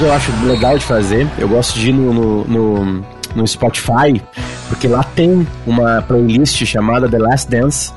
[0.00, 1.28] que eu acho legal de fazer?
[1.36, 3.04] Eu gosto de ir no, no, no,
[3.34, 4.22] no Spotify,
[4.68, 7.92] porque lá tem uma playlist chamada The Last Dance.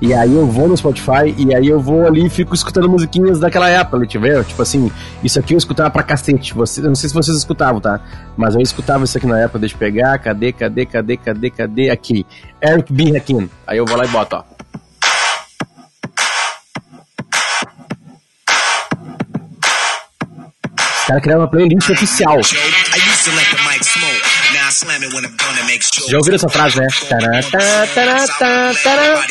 [0.00, 3.38] E aí eu vou no Spotify e aí eu vou ali e fico escutando musiquinhas
[3.38, 4.44] daquela época, entendeu?
[4.44, 4.90] Tipo assim,
[5.22, 6.54] isso aqui eu escutava pra cacete.
[6.54, 8.00] Você, eu não sei se vocês escutavam, tá?
[8.34, 10.18] Mas eu escutava isso aqui na época, deixa eu pegar.
[10.18, 11.90] Cadê, cadê, cadê, cadê, cadê?
[11.90, 12.26] Aqui.
[12.62, 13.14] Eric B.
[13.14, 13.48] Hakim.
[13.66, 14.55] Aí eu vou lá e boto, ó.
[21.06, 22.36] Os caras criaram uma playlist oficial.
[26.10, 26.88] Já ouviram essa frase, né?
[27.08, 29.26] Tará, tá, tará, tá, tará.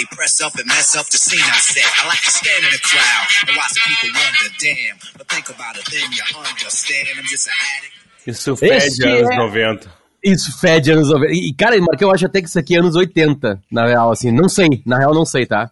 [8.25, 9.93] Isso fede anos é- 90.
[10.23, 11.33] Isso fede anos 90.
[11.33, 14.31] E, cara, Marco, eu acho até que isso aqui é anos 80, na real, assim.
[14.31, 15.69] Não sei, na real não sei, tá?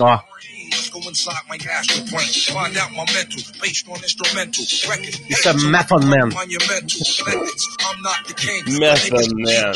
[0.00, 0.18] Ó.
[5.28, 6.28] Isso é Method Man.
[8.78, 9.72] Method Man.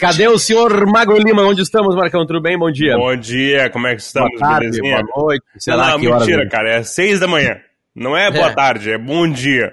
[0.00, 1.42] Cadê o senhor Mago Lima?
[1.42, 2.26] Onde estamos, Marcão?
[2.26, 2.58] Tudo bem?
[2.58, 2.96] Bom dia.
[2.96, 4.30] Bom dia, como é que estamos?
[4.30, 5.02] boa tarde, Belezinha?
[5.04, 5.44] boa noite.
[5.58, 6.70] Sei Não, lá não, mentira, cara.
[6.76, 7.60] É seis da manhã.
[7.94, 8.54] Não é boa É.
[8.54, 9.72] tarde, é bom dia.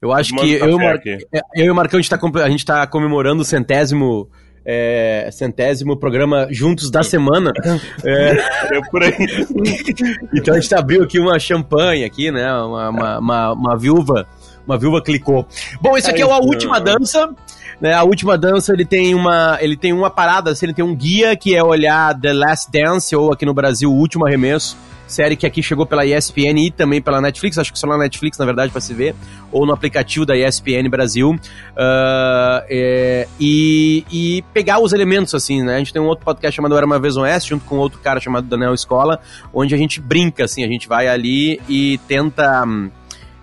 [0.00, 0.96] Eu acho Manda que eu, e Mar...
[1.06, 4.28] é, eu e o Marcão, a gente tá, gente tá comemorando o centésimo.
[4.64, 7.52] É, centésimo programa juntos da semana.
[8.04, 9.14] É, É por aí.
[10.34, 12.52] então a gente abriu aqui uma champanhe aqui, né?
[12.52, 14.26] Uma, uma, uma, uma viúva.
[14.66, 15.46] Uma viúva clicou.
[15.80, 16.48] Bom, esse aqui é, a isso.
[16.48, 17.30] última dança.
[17.80, 20.94] Né, a última dança ele tem uma ele tem uma parada, assim, ele tem um
[20.94, 24.76] guia que é olhar The Last Dance ou aqui no Brasil o último arremesso,
[25.12, 28.38] série que aqui chegou pela ESPN e também pela Netflix, acho que só na Netflix
[28.38, 29.14] na verdade para se ver
[29.52, 31.38] ou no aplicativo da ESPN Brasil
[31.76, 35.76] Ah, é, e, e pegar os elementos assim, né?
[35.76, 38.18] A gente tem um outro podcast chamado Era uma vez Oeste junto com outro cara
[38.18, 39.20] chamado Daniel Escola,
[39.52, 42.90] onde a gente brinca assim, a gente vai ali e tenta hum,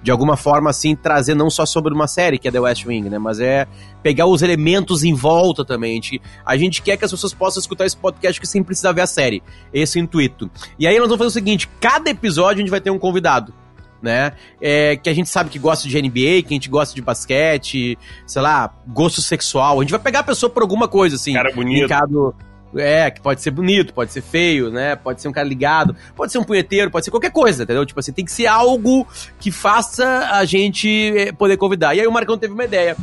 [0.01, 3.09] de alguma forma, assim, trazer não só sobre uma série, que é The West Wing,
[3.09, 3.19] né?
[3.19, 3.67] Mas é
[4.01, 5.91] pegar os elementos em volta também.
[5.91, 8.91] A gente, a gente quer que as pessoas possam escutar esse podcast que sem precisar
[8.93, 9.43] ver a série.
[9.73, 10.49] Esse é o intuito.
[10.77, 13.53] E aí nós vamos fazer o seguinte: cada episódio a gente vai ter um convidado.
[14.01, 14.31] Né?
[14.61, 17.97] É, que a gente sabe que gosta de NBA, que a gente gosta de basquete,
[18.25, 19.77] sei lá, gosto sexual.
[19.77, 21.33] A gente vai pegar a pessoa por alguma coisa, assim.
[21.33, 21.81] Cara bonito.
[21.81, 22.33] linkado-
[22.75, 24.95] É, que pode ser bonito, pode ser feio, né?
[24.95, 27.85] Pode ser um cara ligado, pode ser um punheteiro, pode ser qualquer coisa, entendeu?
[27.85, 29.07] Tipo assim, tem que ser algo
[29.39, 31.95] que faça a gente eh, poder convidar.
[31.95, 32.95] E aí o Marcão teve uma ideia.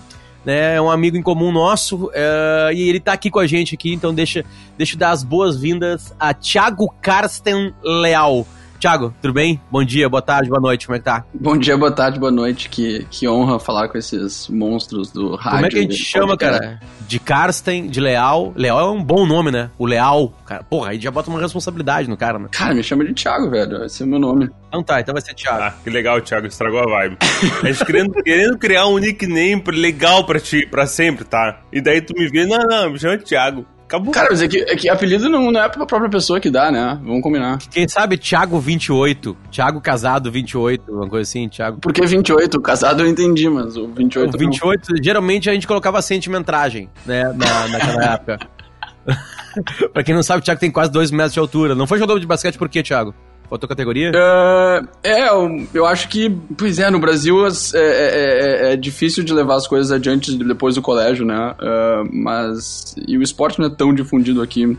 [0.44, 3.74] Né, é um amigo em comum nosso eh, e ele tá aqui com a gente
[3.74, 4.44] aqui, então deixa,
[4.78, 8.46] deixa eu dar as boas-vindas a Thiago Karsten Leal.
[8.86, 9.60] Thiago, tudo bem?
[9.68, 11.24] Bom dia, boa tarde, boa noite, como é que tá?
[11.34, 12.68] Bom dia, boa tarde, boa noite.
[12.68, 15.50] Que, que honra falar com esses monstros do rádio.
[15.50, 16.78] Como é que a gente chama, cara?
[17.00, 18.52] De Karsten, de Leal.
[18.54, 19.70] Leal é um bom nome, né?
[19.76, 20.32] O Leal.
[20.46, 22.46] Cara, porra, aí já bota uma responsabilidade no cara, né?
[22.52, 23.84] Cara, me chama de Thiago, velho.
[23.84, 24.48] Esse é o meu nome.
[24.68, 25.64] Então tá, então vai ser Thiago.
[25.64, 27.18] Ah, que legal, Thiago, estragou a vibe.
[27.64, 31.60] A gente querendo, querendo criar um nickname legal pra ti, pra sempre, tá?
[31.72, 33.66] E daí tu me vê, não, não, me chama de Thiago.
[33.86, 34.12] Acabou.
[34.12, 36.72] Cara, mas é que, é que apelido não, não é pra própria pessoa que dá,
[36.72, 36.98] né?
[37.04, 37.58] Vamos combinar.
[37.70, 41.78] Quem sabe Thiago 28, Thiago Casado 28, uma coisa assim, Thiago.
[41.78, 42.60] Por que 28?
[42.60, 47.68] Casado eu entendi, mas o 28 O 28, geralmente a gente colocava sentimentragem, né, na,
[47.68, 48.38] naquela época.
[49.94, 51.76] pra quem não sabe, o Thiago tem quase 2 metros de altura.
[51.76, 53.14] Não foi jogador de basquete por quê, Thiago?
[53.48, 54.10] Faltou categoria?
[54.12, 54.18] não.
[54.18, 56.28] É, é, eu, eu acho que,
[56.58, 60.36] pois é, no Brasil as- é, é- é- é difícil de levar as coisas adiante
[60.36, 61.54] depois do colégio, né?
[61.60, 62.94] É, mas.
[63.06, 64.76] E o esporte não é tão difundido aqui.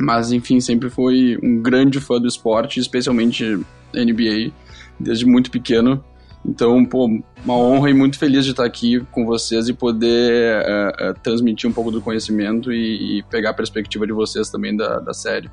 [0.00, 3.60] Mas, enfim, sempre foi um grande fã do esporte, especialmente
[3.94, 4.50] NBA,
[4.98, 6.02] desde muito pequeno.
[6.44, 7.06] Então, pô,
[7.44, 11.70] uma honra e muito feliz de estar aqui com vocês e poder é, é, transmitir
[11.70, 15.48] um pouco do conhecimento e, e pegar a perspectiva de vocês também da, da série.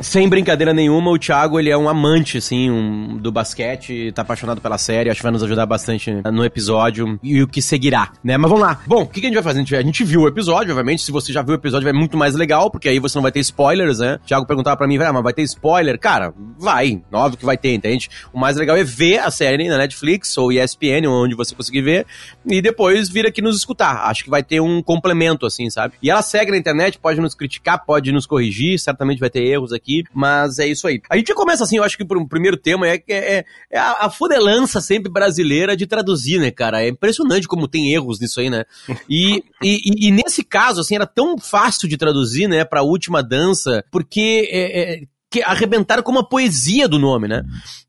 [0.00, 4.60] Sem brincadeira nenhuma, o Thiago, ele é um amante, assim, um, do basquete, tá apaixonado
[4.60, 8.36] pela série, acho que vai nos ajudar bastante no episódio e o que seguirá, né?
[8.36, 8.80] Mas vamos lá.
[8.86, 9.58] Bom, o que, que a gente vai fazer?
[9.58, 11.92] A gente, a gente viu o episódio, obviamente, se você já viu o episódio vai
[11.92, 14.20] muito mais legal, porque aí você não vai ter spoilers, né?
[14.22, 15.98] O Thiago perguntava pra mim, ah, mas vai ter spoiler?
[15.98, 18.08] Cara, vai, óbvio que vai ter, entende?
[18.32, 22.06] O mais legal é ver a série na Netflix ou ESPN, onde você conseguir ver,
[22.46, 24.08] e depois vir aqui nos escutar.
[24.08, 25.94] Acho que vai ter um complemento, assim, sabe?
[26.00, 29.72] E ela segue na internet, pode nos criticar, pode nos corrigir, certamente vai ter erros
[29.72, 31.00] aqui, mas é isso aí.
[31.08, 34.06] A gente começa assim, eu acho que por um primeiro tema é, é, é a,
[34.06, 36.82] a fudelança sempre brasileira de traduzir, né, cara?
[36.82, 38.64] É impressionante como tem erros nisso aí, né?
[39.08, 43.22] E, e, e- e nesse caso, assim, era tão fácil de traduzir, né, pra última
[43.22, 47.42] dança, porque é, é, que arrebentaram com uma poesia do nome, né?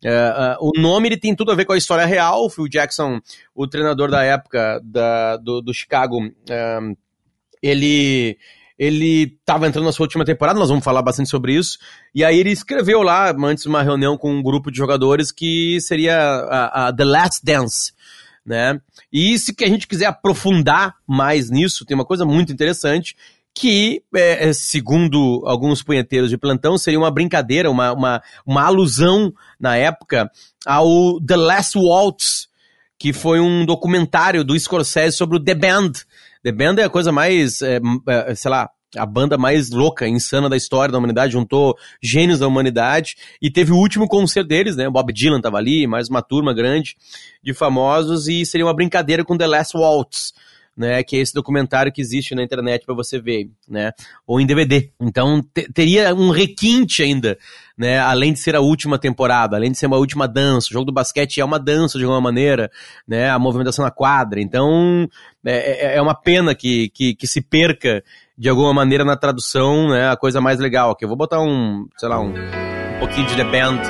[0.04, 2.46] Uh, uh, o nome ele tem tudo a ver com a história real.
[2.46, 3.20] O Phil Jackson,
[3.56, 6.98] o treinador da época da, do, do Chicago, uh,
[7.62, 8.38] ele
[8.80, 11.78] ele estava entrando na sua última temporada, nós vamos falar bastante sobre isso.
[12.16, 15.82] E aí ele escreveu lá, antes de uma reunião com um grupo de jogadores, que
[15.82, 17.92] seria a, a The Last Dance.
[18.46, 18.80] Né?
[19.12, 23.18] E se que a gente quiser aprofundar mais nisso, tem uma coisa muito interessante,
[23.54, 29.34] que, é, é, segundo alguns punheteiros de plantão, seria uma brincadeira, uma, uma, uma alusão,
[29.60, 30.32] na época,
[30.66, 32.48] ao The Last Waltz,
[32.98, 35.92] que foi um documentário do Scorsese sobre o The Band.
[36.44, 40.50] The Band é a coisa mais, é, é, sei lá, a banda mais louca, insana
[40.50, 44.90] da história da humanidade, juntou gênios da humanidade e teve o último concerto deles, né?
[44.90, 46.96] Bob Dylan tava ali, mais uma turma grande
[47.44, 50.34] de famosos e seria uma brincadeira com The Last Waltz
[50.80, 53.92] né, que é esse documentário que existe na internet para você ver, né,
[54.26, 54.90] ou em DVD.
[54.98, 55.44] Então
[55.74, 57.38] teria um requinte ainda,
[57.78, 60.70] né, além de ser a última temporada, além de ser uma última dança.
[60.70, 62.72] O jogo do basquete é uma dança de alguma maneira,
[63.06, 64.40] né, a movimentação na quadra.
[64.40, 65.06] Então
[65.46, 68.02] é, é, é uma pena que, que, que se perca
[68.38, 70.96] de alguma maneira na tradução, né, a coisa mais legal.
[70.96, 73.82] Que eu vou botar um, sei lá, um, um pouquinho de The Band.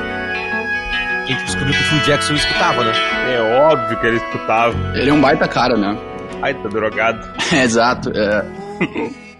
[1.27, 2.93] Que a gente descobriu que o Phil Jackson escutava, né?
[3.35, 4.75] É óbvio que ele escutava.
[4.97, 5.95] Ele é um baita cara, né?
[6.41, 7.27] Ai, tá drogado.
[7.53, 8.11] Exato.
[8.15, 8.45] É.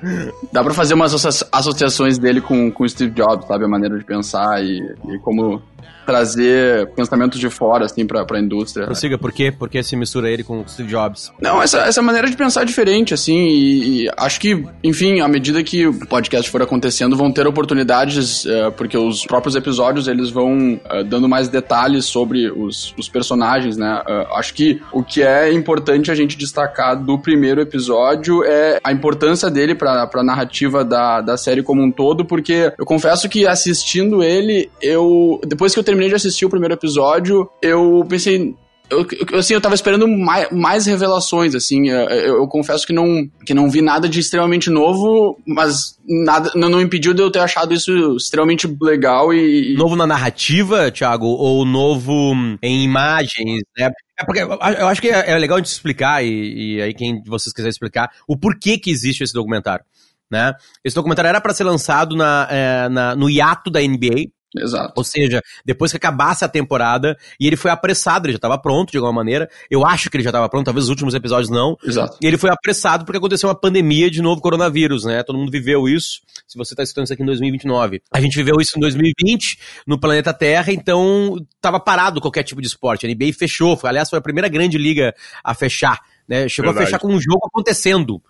[0.51, 1.13] Dá pra fazer umas
[1.51, 3.65] associações dele com o Steve Jobs, sabe?
[3.65, 4.79] A maneira de pensar e,
[5.09, 5.61] e como
[6.05, 8.87] trazer pensamentos de fora, assim, pra, pra indústria.
[8.87, 9.51] Consiga, por quê?
[9.51, 11.31] Por que se mistura ele com o Steve Jobs?
[11.39, 15.27] Não, essa, essa maneira de pensar é diferente, assim, e, e acho que, enfim, à
[15.27, 20.29] medida que o podcast for acontecendo, vão ter oportunidades, uh, porque os próprios episódios, eles
[20.29, 24.01] vão uh, dando mais detalhes sobre os, os personagens, né?
[24.07, 28.91] Uh, acho que o que é importante a gente destacar do primeiro episódio é a
[28.91, 33.45] importância dele pra, pra narrativa da, da série como um todo, porque eu confesso que
[33.45, 38.55] assistindo ele, eu, depois que eu terminei de assistir o primeiro episódio, eu pensei,
[38.89, 39.05] eu,
[39.37, 43.69] assim, eu tava esperando mais, mais revelações, assim, eu, eu, confesso que não, que não
[43.69, 48.15] vi nada de extremamente novo, mas nada não, não impediu de eu ter achado isso
[48.15, 49.75] extremamente legal e...
[49.77, 52.33] Novo na narrativa, Thiago, ou novo
[52.63, 53.91] em imagens, né?
[54.19, 57.29] É porque eu acho que é, é legal gente explicar, e, e aí quem de
[57.29, 59.85] vocês quiser explicar, o porquê que existe esse documentário,
[60.31, 60.53] né?
[60.83, 64.93] Esse documentário era para ser lançado na, é, na, no hiato da NBA, Exato.
[64.95, 68.91] Ou seja, depois que acabasse a temporada, e ele foi apressado, ele já estava pronto
[68.91, 69.49] de alguma maneira.
[69.69, 71.77] Eu acho que ele já estava pronto, talvez os últimos episódios não.
[71.83, 72.17] Exato.
[72.21, 75.21] E ele foi apressado porque aconteceu uma pandemia de novo coronavírus, né?
[75.23, 76.21] Todo mundo viveu isso.
[76.47, 78.01] Se você está escutando isso aqui em 2029.
[78.11, 82.67] A gente viveu isso em 2020 no planeta Terra, então estava parado qualquer tipo de
[82.67, 83.05] esporte.
[83.05, 85.13] A NBA fechou, foi, aliás, foi a primeira grande liga
[85.43, 85.99] a fechar.
[86.27, 86.49] Né?
[86.49, 86.83] Chegou Verdade.
[86.83, 88.21] a fechar com um jogo acontecendo.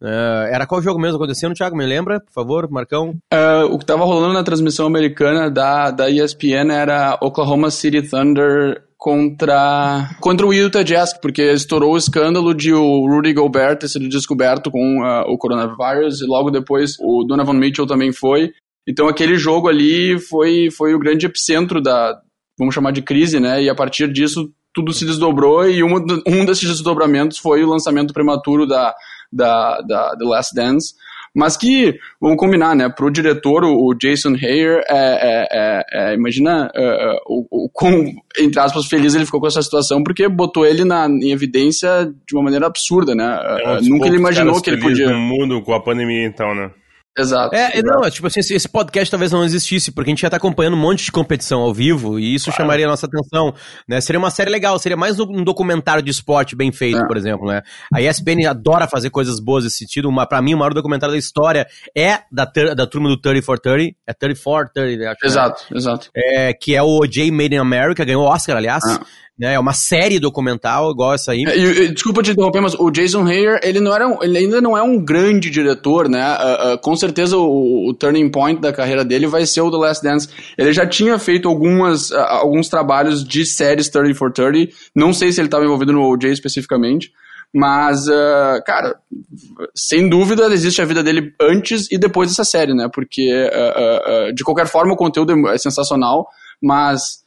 [0.00, 1.76] Uh, era qual jogo mesmo acontecendo, Thiago?
[1.76, 3.16] Me lembra, por favor, Marcão?
[3.32, 8.82] Uh, o que estava rolando na transmissão americana da, da ESPN era Oklahoma City Thunder
[8.96, 14.08] contra contra o Utah Jazz, porque estourou o escândalo de o Rudy Gobert ter sido
[14.08, 18.52] descoberto com uh, o coronavírus e logo depois o Donovan Mitchell também foi.
[18.86, 22.18] Então aquele jogo ali foi, foi o grande epicentro da,
[22.58, 23.62] vamos chamar de crise, né?
[23.62, 25.94] E a partir disso tudo se desdobrou e um,
[26.26, 28.94] um desses desdobramentos foi o lançamento prematuro da
[29.32, 30.94] da, da The Last Dance,
[31.34, 36.70] mas que, vamos combinar, né, pro diretor, o, Jason Heyer, é, é, é, é imagina
[36.74, 40.66] é, é, o, o quão, entre aspas, feliz ele ficou com essa situação, porque botou
[40.66, 43.38] ele na, em evidência de uma maneira absurda, né,
[43.82, 45.10] nunca ele imaginou que ele podia...
[45.10, 46.70] no mundo com a pandemia, então, né.
[47.18, 47.54] Exato.
[47.54, 47.86] É, exato.
[47.86, 50.74] não, é tipo assim, esse podcast talvez não existisse, porque a gente já tá acompanhando
[50.74, 52.56] um monte de competição ao vivo e isso claro.
[52.58, 53.54] chamaria a nossa atenção,
[53.88, 54.00] né?
[54.00, 57.06] Seria uma série legal, seria mais um documentário de esporte bem feito, é.
[57.06, 57.62] por exemplo, né?
[57.92, 61.18] A ESPN adora fazer coisas boas nesse sentido, uma, pra mim o maior documentário da
[61.18, 62.44] história é da,
[62.74, 65.26] da turma do 30 for 30, é 30 for 30, acho.
[65.26, 65.76] Exato, né?
[65.76, 66.10] exato.
[66.14, 68.82] É, que é o OJ Made in America, ganhou Oscar, aliás.
[68.84, 69.00] Ah
[69.38, 69.54] né?
[69.54, 71.44] É uma série documental igual essa aí.
[71.46, 74.82] É, desculpa te interromper, mas o Jason Heyer, ele, não era, ele ainda não é
[74.82, 76.36] um grande diretor, né?
[76.36, 79.76] Uh, uh, com certeza o, o, turning point da carreira dele vai ser o The
[79.76, 80.28] Last Dance.
[80.56, 84.72] Ele já tinha feito algumas, uh, alguns trabalhos de séries 30 for 30.
[84.94, 87.12] Não sei se ele estava envolvido no OJ especificamente.
[87.54, 88.98] Mas, uh, cara,
[89.74, 92.88] sem dúvida existe a vida dele antes e depois dessa série, né?
[92.92, 96.26] Porque, uh, uh, de qualquer forma, o conteúdo é sensacional,
[96.62, 97.26] mas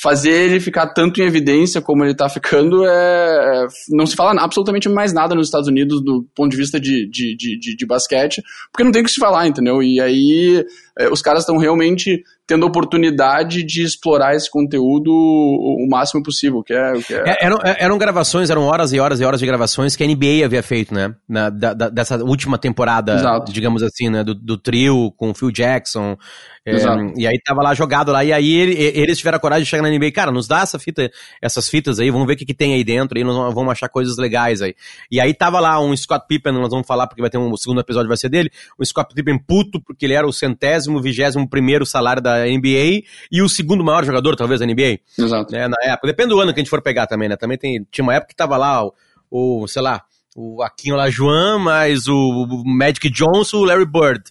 [0.00, 3.66] fazer ele ficar tanto em evidência como ele tá ficando é.
[3.90, 7.36] Não se fala absolutamente mais nada nos Estados Unidos do ponto de vista de, de,
[7.36, 9.82] de, de, basquete, porque não tem o que se falar, entendeu?
[9.82, 10.64] E aí
[10.98, 16.62] é, os caras estão realmente tendo oportunidade de explorar esse conteúdo o, o máximo possível,
[16.62, 17.22] que é, que é...
[17.26, 20.44] É, eram, eram gravações, eram horas e horas e horas de gravações que a NBA
[20.44, 21.14] havia feito, né?
[21.28, 23.52] Na, da, da, dessa última temporada, Exato.
[23.52, 24.24] digamos assim, né?
[24.24, 26.16] Do, do trio com o Phil Jackson.
[26.64, 26.76] É,
[27.16, 29.82] e aí tava lá jogado lá, e aí ele- eles tiveram a coragem de chegar
[29.82, 32.54] na NBA, cara, nos dá essa fita, essas fitas aí, vamos ver o que, que
[32.54, 34.72] tem aí dentro, e nós vamos- achar coisas legais aí.
[35.10, 37.80] E aí tava lá um Scott Pippen, nós vamos falar porque vai ter um segundo
[37.80, 41.84] episódio vai ser dele, um Scott Pippen puto, porque ele era o centésimo, vigésimo primeiro
[41.84, 45.50] salário da NBA, e o segundo maior jogador, talvez, da NBA Exato.
[45.52, 46.06] né, na época.
[46.06, 47.36] Depende do ano que a gente for pegar também, né?
[47.36, 48.92] Também tem, tinha uma época que tava lá o,
[49.30, 50.02] o sei lá,
[50.36, 54.22] o Aquinho Lajuan, mais o Magic Johnson, o Larry Bird.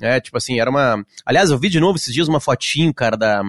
[0.00, 1.04] É, tipo assim, era uma...
[1.26, 3.42] Aliás, eu vi de novo esses dias uma fotinho, cara, da...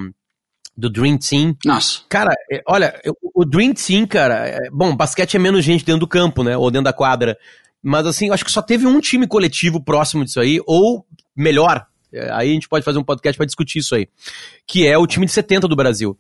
[0.75, 1.55] Do Dream Team.
[1.65, 1.99] Nossa.
[2.07, 2.99] Cara, é, olha,
[3.35, 6.55] o Dream Team, cara, é- bom, basquete é menos gente dentro do campo, né?
[6.55, 7.37] Ou dentro da quadra.
[7.83, 11.05] Mas assim, eu acho que só teve um time coletivo próximo disso aí, ou
[11.35, 11.85] melhor.
[12.13, 14.07] é, Aí a gente pode fazer um podcast pra discutir isso aí.
[14.65, 16.17] Que é o time de 70 do Brasil.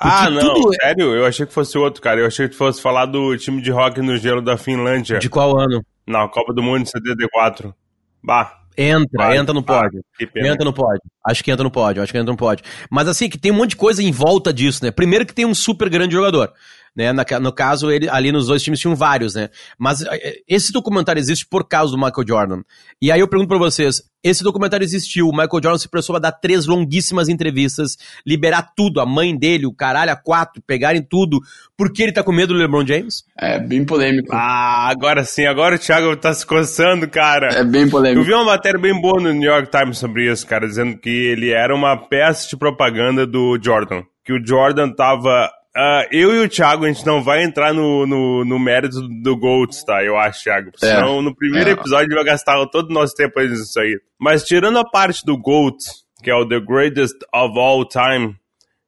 [0.00, 1.14] Ah, Porque não, tudo- sério?
[1.14, 2.20] Eu achei que fosse outro, cara.
[2.20, 5.18] Eu achei que tu fosse falar do time de rock no gelo da Finlândia.
[5.18, 5.84] De qual ano?
[6.06, 7.74] Na Copa do Mundo de 74.
[8.22, 9.36] Bah, Entra, vai.
[9.36, 10.02] entra no Ah, pódio.
[10.32, 10.48] pena.
[10.48, 11.02] Entra no pódio.
[11.26, 12.64] Acho que entra no pódio, acho que entra no pódio.
[12.90, 14.90] Mas assim, que tem um monte de coisa em volta disso, né?
[14.90, 16.52] Primeiro que tem um super grande jogador.
[16.96, 17.12] Né?
[17.12, 19.48] Na no caso, ele, ali nos dois times tinham vários, né?
[19.78, 22.62] Mas eh, esse documentário existe por causa do Michael Jordan.
[23.00, 26.18] E aí eu pergunto pra vocês: esse documentário existiu, o Michael Jordan se prestou a
[26.18, 31.38] dar três longuíssimas entrevistas, liberar tudo, a mãe dele, o caralho, a quatro, pegarem tudo,
[31.76, 33.24] porque ele tá com medo do LeBron James?
[33.38, 34.28] É bem polêmico.
[34.32, 37.48] Ah, agora sim, agora o Thiago tá se coçando, cara.
[37.54, 38.24] É bem Eu polêmico.
[38.24, 41.50] vi uma matéria bem boa no New York Times sobre isso, cara, dizendo que ele
[41.50, 44.02] era uma peça de propaganda do Jordan.
[44.24, 45.50] Que o Jordan tava.
[45.76, 49.36] Ah, eu e o Thiago, a gente não vai entrar no, no, no mérito do
[49.36, 50.02] GOATs, tá?
[50.02, 50.70] Eu acho, Thiago.
[50.82, 50.86] É.
[50.86, 51.72] Senão, no primeiro É.
[51.72, 53.98] episódio, a gente vai gastar todo o nosso tempo nisso aí.
[54.18, 55.76] Mas tirando a parte do GOAT,
[56.22, 58.36] que é o The Greatest of All Time,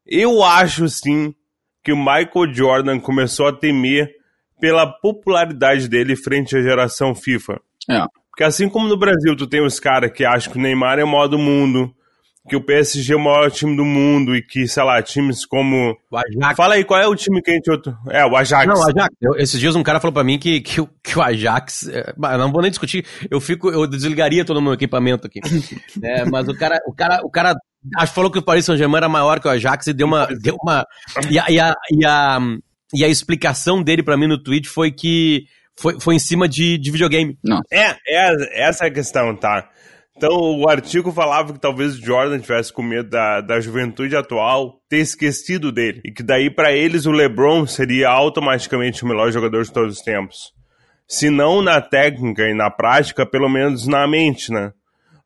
[0.07, 1.35] eu acho sim
[1.85, 4.11] que o Michael Jordan começou a temer
[4.61, 7.61] pela popularidade dele frente à geração FIFA.
[7.91, 8.05] É.
[8.31, 11.05] Porque assim como no Brasil tu tem os caras que acham que o Neymar é
[11.05, 11.93] o maior do mundo,
[12.49, 15.97] que o PSG é o maior time do mundo e que, sei lá, times como...
[16.11, 16.57] O Ajax.
[16.57, 17.71] Fala aí, qual é o time que a gente...
[17.71, 18.67] outro- É, o Ajax.
[18.67, 19.15] Não, o Ajax.
[19.21, 21.87] Eu- esses dias um cara falou pra mim que, que, o- que o Ajax.
[21.89, 23.07] é, não vou nem discutir.
[23.31, 25.41] Eu fico, eu desligaria todo o meu equipamento aqui.
[26.03, 27.55] É, mas o cara, o cara, o cara
[27.97, 30.27] acho que falou que o Paris Saint-Germain era maior que o Ajax e deu uma.
[30.27, 30.85] Deu uma
[31.31, 32.39] e, a, e, a, e, a,
[32.95, 35.45] e a explicação dele pra mim no tweet foi que
[35.79, 37.39] foi, foi em cima de, de videogame.
[37.73, 39.69] É, é, essa é a questão, tá?
[40.25, 44.99] Então, o artigo falava que talvez Jordan tivesse com medo da, da juventude atual ter
[44.99, 46.01] esquecido dele.
[46.05, 50.01] E que daí, pra eles, o LeBron seria automaticamente o melhor jogador de todos os
[50.01, 50.53] tempos.
[51.09, 54.73] Se não na técnica e na prática, pelo menos na mente, né?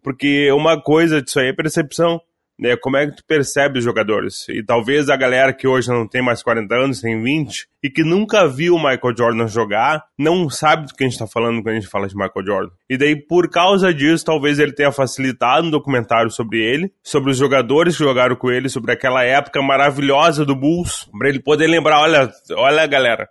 [0.02, 2.18] Porque uma coisa disso aí é percepção.
[2.58, 2.76] Né?
[2.76, 4.48] Como é que tu percebe os jogadores?
[4.48, 8.02] E talvez a galera que hoje não tem mais 40 anos, tem 20, e que
[8.02, 11.74] nunca viu o Michael Jordan jogar, não sabe do que a gente tá falando quando
[11.76, 12.72] a gente fala de Michael Jordan.
[12.88, 17.36] E daí, por causa disso, talvez ele tenha facilitado um documentário sobre ele, sobre os
[17.36, 22.00] jogadores que jogaram com ele, sobre aquela época maravilhosa do Bulls, pra ele poder lembrar,
[22.00, 23.28] olha, olha galera,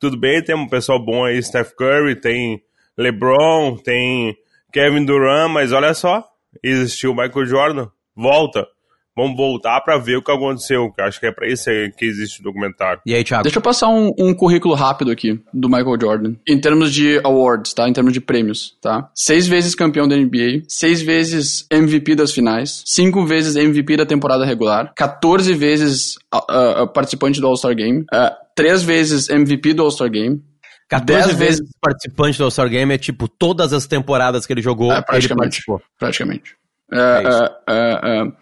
[0.00, 2.62] tudo bem, tem um pessoal bom aí, Steph Curry, tem
[2.96, 4.36] LeBron, tem
[4.72, 6.24] Kevin Durant, mas olha só,
[6.62, 7.88] existiu o Michael Jordan,
[8.20, 8.66] volta.
[9.16, 11.64] Vamos voltar pra ver o que aconteceu, que acho que é pra isso
[11.98, 13.02] que existe o documentário.
[13.04, 13.42] E aí, Thiago?
[13.42, 16.34] Deixa eu passar um, um currículo rápido aqui do Michael Jordan.
[16.48, 17.88] Em termos de awards, tá?
[17.88, 19.10] Em termos de prêmios, tá?
[19.14, 24.46] Seis vezes campeão da NBA, seis vezes MVP das finais, cinco vezes MVP da temporada
[24.46, 30.08] regular, 14 vezes uh, uh, participante do All-Star Game, uh, três vezes MVP do All-Star
[30.08, 30.40] Game,
[30.88, 34.92] 14 dez vezes participante do All-Star Game é tipo todas as temporadas que ele jogou,
[34.92, 35.36] É, ele praticamente.
[35.66, 35.82] participou.
[35.98, 36.59] praticamente.
[36.92, 38.32] É É, é, é.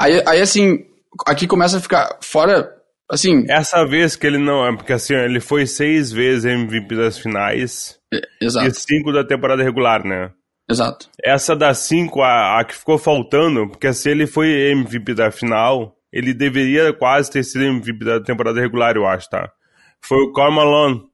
[0.00, 0.86] Aí, aí, assim,
[1.26, 2.70] aqui começa a ficar fora,
[3.10, 4.76] assim, Essa vez que ele não.
[4.76, 7.98] Porque assim, ele foi seis vezes MVP das finais
[8.40, 10.30] exato, e cinco da temporada regular, né?
[10.70, 11.08] exato.
[11.24, 15.96] Essa das cinco, a, a que ficou faltando, porque se ele foi MVP da final,
[16.12, 19.50] ele deveria quase ter sido MVP da temporada regular, eu acho, tá?
[20.00, 21.08] Foi o Karl Malone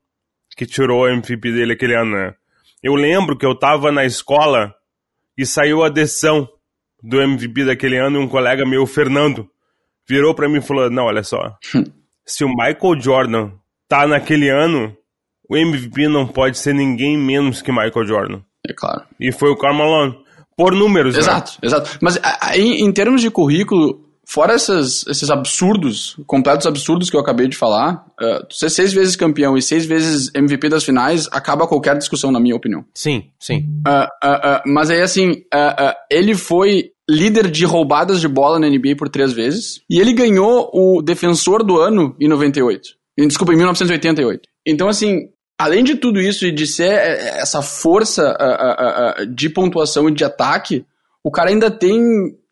[0.57, 2.35] que tirou o MVP dele aquele ano, né?
[2.83, 4.75] Eu lembro que eu tava na escola
[5.37, 6.49] e saiu a decisão
[7.05, 9.47] do MVP daquele ano e um colega meu, o Fernando,
[10.09, 11.57] virou pra mim e falou: Não, olha só,
[12.25, 13.51] se o Michael Jordan
[13.87, 14.97] tá naquele ano,
[15.49, 18.41] o MVP não pode ser ninguém menos que Michael Jordan.
[18.67, 19.03] É claro.
[19.21, 20.25] E foi o Karl Malone.
[20.57, 21.21] Por números, né?
[21.21, 21.99] Exato, exato.
[22.01, 27.49] Mas aí, em termos de currículo, fora essas, esses absurdos, completos absurdos que eu acabei
[27.49, 31.99] de falar, uh, ser seis vezes campeão e seis vezes MVP das finais acaba qualquer
[31.99, 32.85] discussão, na minha opinião.
[32.95, 33.67] Sim, sim.
[33.87, 38.59] Uh, uh, uh, mas aí, assim, uh, uh, ele foi líder de roubadas de bola
[38.59, 39.83] na NBA por três vezes.
[39.89, 42.91] E ele ganhou o defensor do ano em 98.
[43.19, 44.49] Desculpa, em 1988.
[44.67, 48.37] Então, assim, além de tudo isso e de ser é, é, essa força
[49.35, 50.85] de pontuação e de ataque,
[51.23, 52.01] o cara ainda tem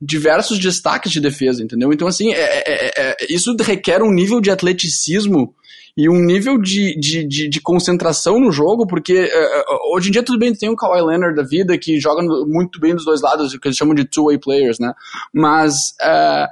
[0.00, 1.92] diversos destaques de defesa, entendeu?
[1.92, 5.54] Então, assim, é, é, é, isso requer um nível de atleticismo
[5.96, 10.22] e um nível de, de, de, de concentração no jogo, porque uh, hoje em dia
[10.22, 13.56] tudo bem, tem o Kawhi Leonard da vida que joga muito bem dos dois lados,
[13.56, 14.94] que eles chamam de two-way players, né?
[15.32, 16.48] Mas uh,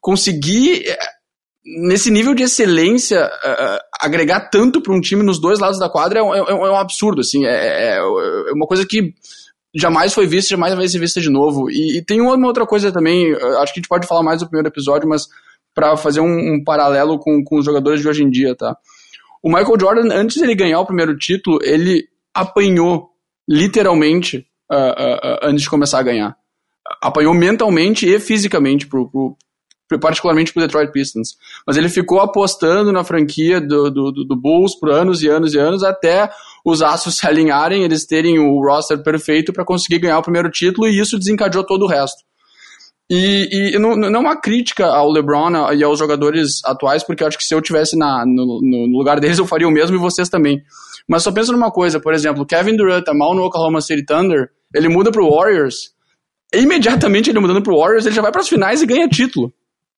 [0.00, 0.84] conseguir
[1.64, 6.20] nesse nível de excelência uh, agregar tanto para um time nos dois lados da quadra
[6.20, 8.02] é, é, é um absurdo, assim, é, é,
[8.52, 9.14] uma coisa que
[9.74, 11.70] jamais foi vista, jamais vai ser vista de novo.
[11.70, 14.46] E, e, tem uma outra coisa também, acho que a gente pode falar mais do
[14.46, 15.28] primeiro episódio, mas
[15.74, 18.76] para fazer um, um, paralelo com, com os jogadores de hoje em dia, tá?
[19.42, 23.10] O Michael Jordan, antes de ele ganhar o primeiro título, ele apanhou
[23.48, 26.36] literalmente uh, uh, uh, antes de começar a ganhar.
[27.02, 29.36] Apanhou mentalmente e fisicamente pro, pro,
[29.98, 31.36] particularmente pro Detroit Pistons.
[31.66, 35.58] Mas ele ficou apostando na franquia do, do, do Bulls por anos e anos e
[35.58, 36.30] anos até
[36.64, 40.86] os astros se alinharem, eles terem o roster perfeito para conseguir ganhar o primeiro título
[40.86, 42.29] e isso desencadeou todo o resto.
[43.10, 47.26] E, e não, não é uma crítica ao LeBron e aos jogadores atuais, porque eu
[47.26, 49.98] acho que se eu tivesse na, no, no, lugar deles eu faria o mesmo e
[49.98, 50.62] vocês também.
[51.08, 54.50] Mas só pensa numa coisa, por exemplo, Kevin Durant tá mal no Oklahoma City Thunder,
[54.72, 55.92] ele muda pro Warriors,
[56.54, 59.52] imediatamente ele mudando pro Warriors, ele já vai para as finais e ganha título.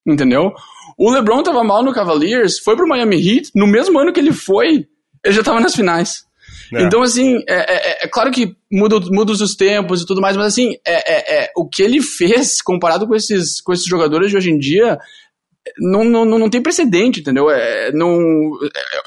[0.06, 0.54] Entendeu?
[0.96, 4.32] O LeBron tava mal no Cavaliers, foi pro Miami Heat, no mesmo ano que ele
[4.32, 4.86] foi,
[5.22, 6.24] ele já tava nas finais.
[6.72, 6.82] É.
[6.82, 10.46] Então, assim, é, é, é, claro que muda, muda os tempos e tudo mais, mas
[10.46, 14.36] assim, é, é, é, o que ele fez comparado com esses, com esses jogadores de
[14.36, 14.98] hoje em dia
[15.78, 17.48] não, não, não tem precedente, entendeu?
[17.48, 18.58] É, não,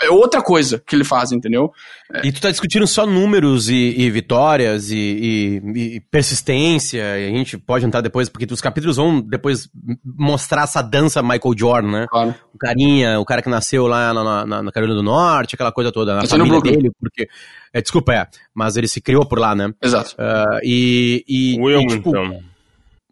[0.01, 1.71] é, é outra coisa que ele faz, entendeu?
[2.13, 2.27] É.
[2.27, 7.37] E tu tá discutindo só números e, e vitórias e, e, e, persistência, e a
[7.37, 9.69] gente pode entrar depois, porque os capítulos vão depois
[10.03, 12.05] mostrar essa dança Michael Jordan, né?
[12.09, 12.35] Claro.
[12.53, 15.91] O carinha, o cara que nasceu lá na, na, na Carolina do Norte, aquela coisa
[15.91, 17.27] toda, na tá família dele, porque...
[17.73, 19.73] É, desculpa, é, mas ele se criou por lá, né?
[19.83, 20.15] Exato.
[20.15, 22.09] Uh, e, e, Wilmington.
[22.09, 22.54] E, tipo,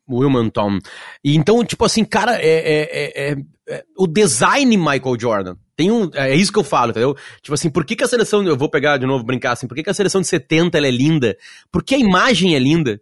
[0.10, 0.80] Wilmington.
[1.24, 3.38] E então, tipo assim, cara, é, é, é,
[3.70, 5.56] é, o design Michael Jordan.
[5.76, 7.16] Tem um, é isso que eu falo, entendeu?
[7.42, 9.76] Tipo assim, por que, que a seleção, eu vou pegar de novo, brincar assim, por
[9.76, 11.36] que, que a seleção de 70 ela é linda?
[11.72, 13.02] Porque a imagem é linda.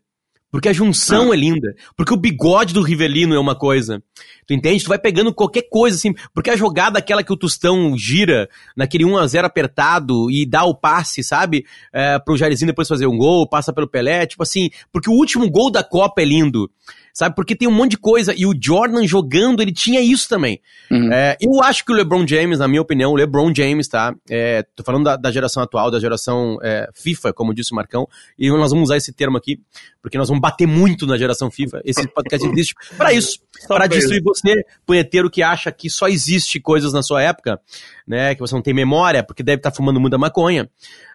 [0.52, 1.34] Porque a junção ah.
[1.34, 1.74] é linda.
[1.96, 4.04] Porque o bigode do Rivelino é uma coisa.
[4.46, 4.84] Tu entende?
[4.84, 6.14] Tu vai pegando qualquer coisa, assim.
[6.34, 11.24] Porque a jogada, aquela que o Tostão gira, naquele 1x0 apertado e dá o passe,
[11.24, 11.66] sabe?
[11.94, 14.26] É, pro Jairzinho depois fazer um gol, passa pelo Pelé.
[14.26, 16.70] Tipo assim, porque o último gol da Copa é lindo
[17.14, 17.36] sabe?
[17.36, 18.34] Porque tem um monte de coisa.
[18.36, 20.60] E o Jordan jogando, ele tinha isso também.
[20.90, 21.12] Uhum.
[21.12, 24.14] É, eu acho que o LeBron James, na minha opinião, o LeBron James, tá?
[24.30, 28.08] É, tô falando da, da, geração atual, da geração é, FIFA, como disse o Marcão,
[28.38, 29.60] e nós vamos usar esse termo aqui,
[30.02, 31.82] porque nós vamos bater muito na geração FIFA.
[31.84, 36.94] Esse podcast existe para isso, para destruir você, punheteiro que acha que só existe coisas
[36.94, 37.60] na sua época,
[38.08, 38.36] né?
[38.36, 40.70] Que você não tem memória, porque deve estar tá fumando muita maconha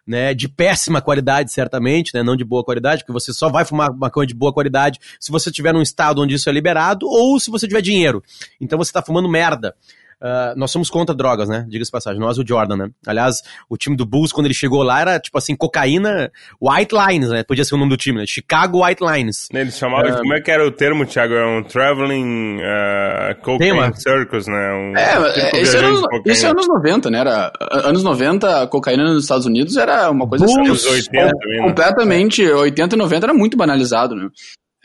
[0.07, 3.93] né, de péssima qualidade, certamente, né, não de boa qualidade, porque você só vai fumar
[3.93, 7.51] maconha de boa qualidade se você estiver num estado onde isso é liberado ou se
[7.51, 8.23] você tiver dinheiro.
[8.61, 9.75] Então você está fumando merda.
[10.21, 11.67] Uh, nós somos contra drogas, né?
[11.69, 12.19] Diga-se passagem.
[12.19, 12.91] Nós, o Jordan, né?
[13.07, 17.29] Aliás, o time do Bulls, quando ele chegou lá, era tipo assim, cocaína, White Lines,
[17.29, 17.43] né?
[17.43, 18.25] Podia ser o nome do time, né?
[18.27, 19.49] Chicago White Lines.
[19.53, 21.35] Eles chamavam, uh, como é que era o termo, Thiago?
[21.35, 24.73] É um traveling uh, cocaine circus, né?
[24.73, 25.89] Um é, tipo isso, era,
[26.27, 27.19] isso é anos 90, né?
[27.19, 27.53] Era,
[27.85, 30.47] anos 90, a cocaína nos Estados Unidos era uma coisa...
[30.47, 31.69] Bulls, 80 também, né?
[31.69, 34.29] Completamente, 80 e 90 era muito banalizado, né?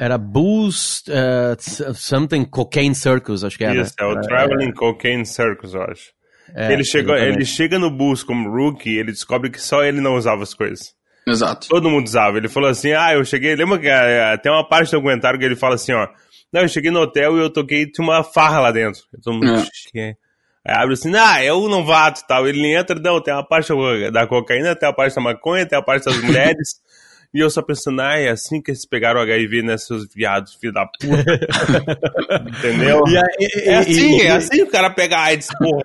[0.01, 3.79] Era Boost uh, Something Cocaine Circus, acho que era.
[3.79, 6.09] Isso, é o Traveling Cocaine Circus, eu acho.
[6.55, 10.15] É, ele, chegou, ele chega no Boost como rookie ele descobre que só ele não
[10.15, 10.95] usava as coisas.
[11.27, 11.67] Exato.
[11.69, 12.37] Todo mundo usava.
[12.37, 13.55] Ele falou assim: ah, eu cheguei.
[13.55, 16.07] Lembra que uh, tem uma parte do documentário que ele fala assim: ó.
[16.51, 19.03] Não, eu cheguei no hotel e eu toquei, tinha uma farra lá dentro.
[19.23, 19.63] Todo mundo.
[19.95, 20.15] É.
[20.65, 22.47] Aí abre assim, ah, é o novato tal.
[22.47, 23.71] Ele entra, não, tem a parte
[24.11, 26.81] da cocaína, tem a parte da maconha, tem a parte das mulheres.
[27.33, 30.73] E eu só pensando, ah, é assim que eles pegaram o HIV nesses viados, filho
[30.73, 31.07] da puta.
[32.59, 33.03] Entendeu?
[33.07, 35.83] E, e, é assim, e, é assim que o cara pega AIDS, porra.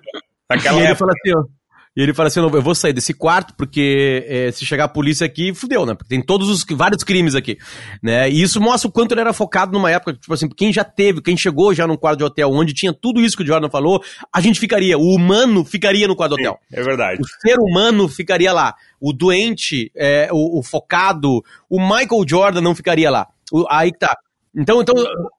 [0.49, 1.56] Naquela e ele fala assim, ó.
[1.97, 5.25] E ele fala assim: eu vou sair desse quarto, porque é, se chegar a polícia
[5.25, 5.95] aqui, fudeu, né?
[5.95, 7.57] Porque tem todos os vários crimes aqui.
[8.03, 8.29] Né?
[8.29, 11.23] E isso mostra o quanto ele era focado numa época, tipo assim, quem já teve,
[11.23, 13.99] quem chegou já num quarto de hotel onde tinha tudo isso que o Jordan falou,
[14.31, 16.59] a gente ficaria, o humano ficaria no quarto de hotel.
[16.71, 17.19] É verdade.
[17.19, 18.75] O ser humano ficaria lá.
[19.01, 23.27] O doente, é, o, o focado, o Michael Jordan não ficaria lá.
[23.51, 24.15] O, aí tá.
[24.55, 24.95] Então, então,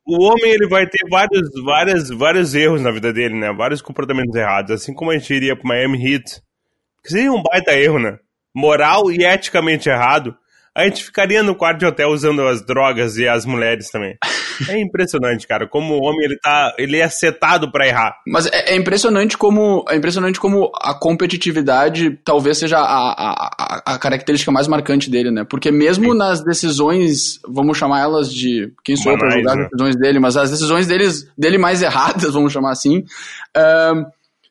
[0.07, 3.53] o homem ele vai ter vários, vários, vários erros na vida dele, né?
[3.53, 4.71] Vários comportamentos errados.
[4.73, 6.41] Assim como a gente iria pro Miami Heat,
[7.09, 8.19] que seria um baita erro, né?
[8.55, 10.37] Moral e eticamente errado.
[10.75, 14.17] a gente ficaria no quarto de hotel usando as drogas e as mulheres também.
[14.69, 18.17] É impressionante, cara, como o homem ele tá, ele é setado para errar.
[18.27, 23.99] Mas é, é, impressionante como é impressionante como a competitividade talvez seja a, a, a,
[23.99, 25.45] característica mais marcante dele, né?
[25.49, 26.19] Porque mesmo Sim.
[26.19, 29.63] nas decisões, vamos chamar elas de quem sou eu para julgar né?
[29.63, 33.05] as decisões dele, mas as decisões deles, dele mais erradas, vamos chamar assim,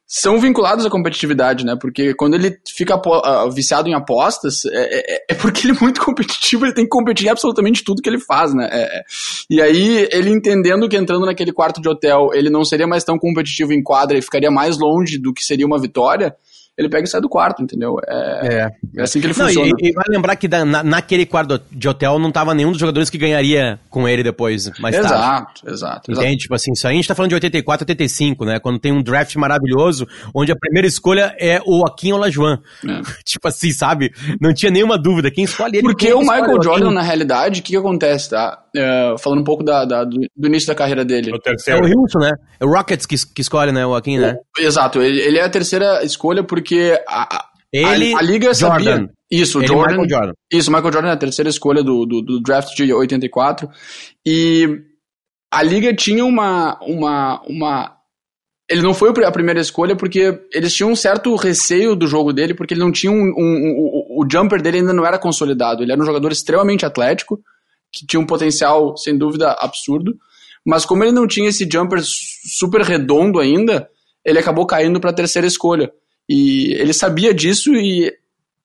[0.08, 1.76] são vinculados à competitividade, né?
[1.80, 6.00] Porque quando ele fica uh, viciado em apostas, é, é, é, porque ele é muito
[6.04, 8.70] competitivo, ele tem que competir em absolutamente tudo que ele faz, né?
[8.72, 9.04] É, é,
[9.50, 13.18] e aí, ele entendendo que entrando naquele quarto de hotel, ele não seria mais tão
[13.18, 16.34] competitivo em quadra e ficaria mais longe do que seria uma vitória,
[16.78, 17.98] ele pega e sai do quarto, entendeu?
[18.08, 18.70] É, é.
[18.98, 19.72] é assim que ele não, funciona.
[19.80, 22.80] E, e vai lembrar que da, na, naquele quarto de hotel não tava nenhum dos
[22.80, 25.62] jogadores que ganharia com ele depois, mais exato, tarde.
[25.66, 26.12] Exato, exato.
[26.12, 26.38] Entende?
[26.38, 28.60] Tipo assim, isso aí a gente tá falando de 84, 85, né?
[28.60, 32.58] Quando tem um draft maravilhoso, onde a primeira escolha é o Joaquim Olajuwon.
[32.86, 33.02] É.
[33.26, 34.12] tipo assim, sabe?
[34.40, 35.32] Não tinha nenhuma dúvida.
[35.32, 35.82] Quem escolhe ele?
[35.82, 38.64] Porque o Michael Jordan, na realidade, o que, que acontece, tá?
[38.78, 41.32] Uh, falando um pouco da, da do, do, início da carreira dele.
[41.68, 42.32] É o Houston, né?
[42.60, 43.86] É o Rockets que, que escolhe, né?
[43.86, 44.36] O Joaquim, né?
[44.60, 45.02] exato.
[45.02, 48.84] Ele, ele, é a terceira escolha porque a, ele, a, a liga Jordan.
[48.84, 49.10] sabia.
[49.30, 50.34] Isso, ele Jordan, Michael Jordan.
[50.52, 53.70] Isso, Michael Jordan é a terceira escolha do, do, do, draft de 84.
[54.26, 54.82] E
[55.52, 57.98] a liga tinha uma, uma, uma.
[58.70, 62.54] Ele não foi a primeira escolha porque eles tinham um certo receio do jogo dele,
[62.54, 63.16] porque ele não tinha um.
[63.16, 65.84] um, um o, o jumper dele ainda não era consolidado.
[65.84, 67.40] Ele era um jogador extremamente atlético,
[67.92, 70.18] que tinha um potencial, sem dúvida, absurdo.
[70.66, 73.90] Mas como ele não tinha esse jumper super redondo ainda,
[74.24, 75.92] ele acabou caindo para a terceira escolha.
[76.28, 78.14] E ele sabia disso e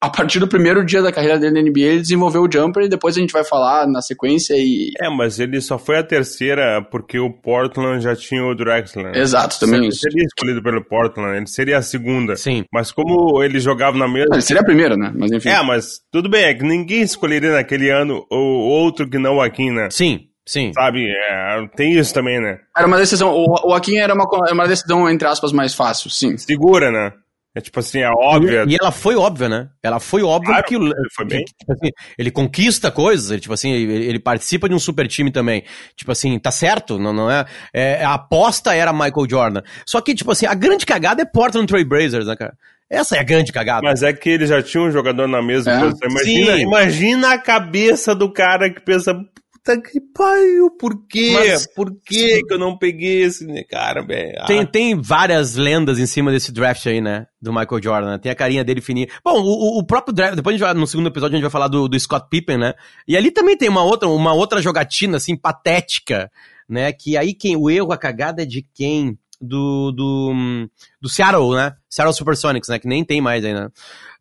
[0.02, 2.88] a partir do primeiro dia da carreira dele na NBA, ele desenvolveu o jumper e
[2.88, 4.90] depois a gente vai falar na sequência e...
[5.00, 9.16] É, mas ele só foi a terceira porque o Portland já tinha o Drexler.
[9.16, 12.34] Exato, também ele seria escolhido pelo Portland, ele seria a segunda.
[12.34, 12.64] Sim.
[12.72, 14.34] Mas como ele jogava na mesma...
[14.34, 15.12] Ele seria a primeira, né?
[15.14, 15.50] Mas enfim.
[15.50, 19.40] É, mas tudo bem, é que ninguém escolheria naquele ano o outro que não o
[19.40, 19.88] Akin, né?
[19.88, 20.22] Sim.
[20.44, 20.72] Sim.
[20.74, 22.58] Sabe, é, tem isso também, né?
[22.76, 26.36] Era uma decisão, o, o Akin era uma, uma decisão, entre aspas, mais fácil, sim.
[26.36, 27.12] Segura, né?
[27.54, 28.64] É tipo assim, é óbvia.
[28.66, 29.68] E, e, ela foi óbvia, né?
[29.82, 31.44] Ela foi óbvia claro, porque ele, foi bem.
[31.44, 35.06] Que, tipo assim, ele conquista coisas, ele, tipo assim, ele, ele, participa de um super
[35.06, 35.62] time também.
[35.94, 39.62] Tipo assim, tá certo, não, não é, é, A aposta era Michael Jordan.
[39.86, 42.54] Só que, tipo assim, a grande cagada é Portland Trail Blazers, né, cara?
[42.88, 43.82] Essa é a grande cagada.
[43.82, 45.80] Mas é que ele já tinha um jogador na mesma é?
[45.80, 46.10] posição.
[46.10, 49.14] Imagina, imagina a cabeça do cara que pensa,
[49.62, 51.32] puta que pariu, por quê?
[51.34, 54.34] Mas, por quê que eu não peguei esse né, cara, velho?
[54.38, 54.46] Ah.
[54.46, 57.26] Tem, tem várias lendas em cima desse draft aí, né?
[57.40, 58.18] Do Michael Jordan, né?
[58.18, 59.08] Tem a carinha dele fininha.
[59.24, 61.88] Bom, o, o próprio draft, depois gente no segundo episódio a gente vai falar do,
[61.88, 62.74] do Scott Pippen, né?
[63.06, 66.30] E ali também tem uma outra, uma outra jogatina, assim, patética,
[66.68, 66.92] né?
[66.92, 69.16] Que aí quem, o erro, a cagada é de quem?
[69.42, 70.68] do, do,
[71.00, 71.74] do Seattle, né?
[71.92, 72.78] Seattle Supersonics, né?
[72.78, 73.68] Que nem tem mais né?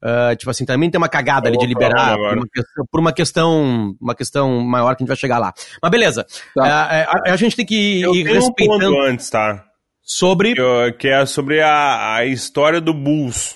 [0.04, 3.14] Uh, tipo assim, também tem uma cagada ali de liberar por uma, questão, por uma,
[3.14, 5.54] questão, uma questão maior que a gente vai chegar lá.
[5.82, 6.26] Mas beleza.
[6.54, 6.64] Tá.
[6.64, 8.90] Uh, a, a, gente tem que Eu ir tenho respeitando...
[8.90, 9.64] um ponto antes, tá?
[10.02, 10.54] Sobre...
[10.54, 13.56] Que, que é sobre a, a história do Bulls.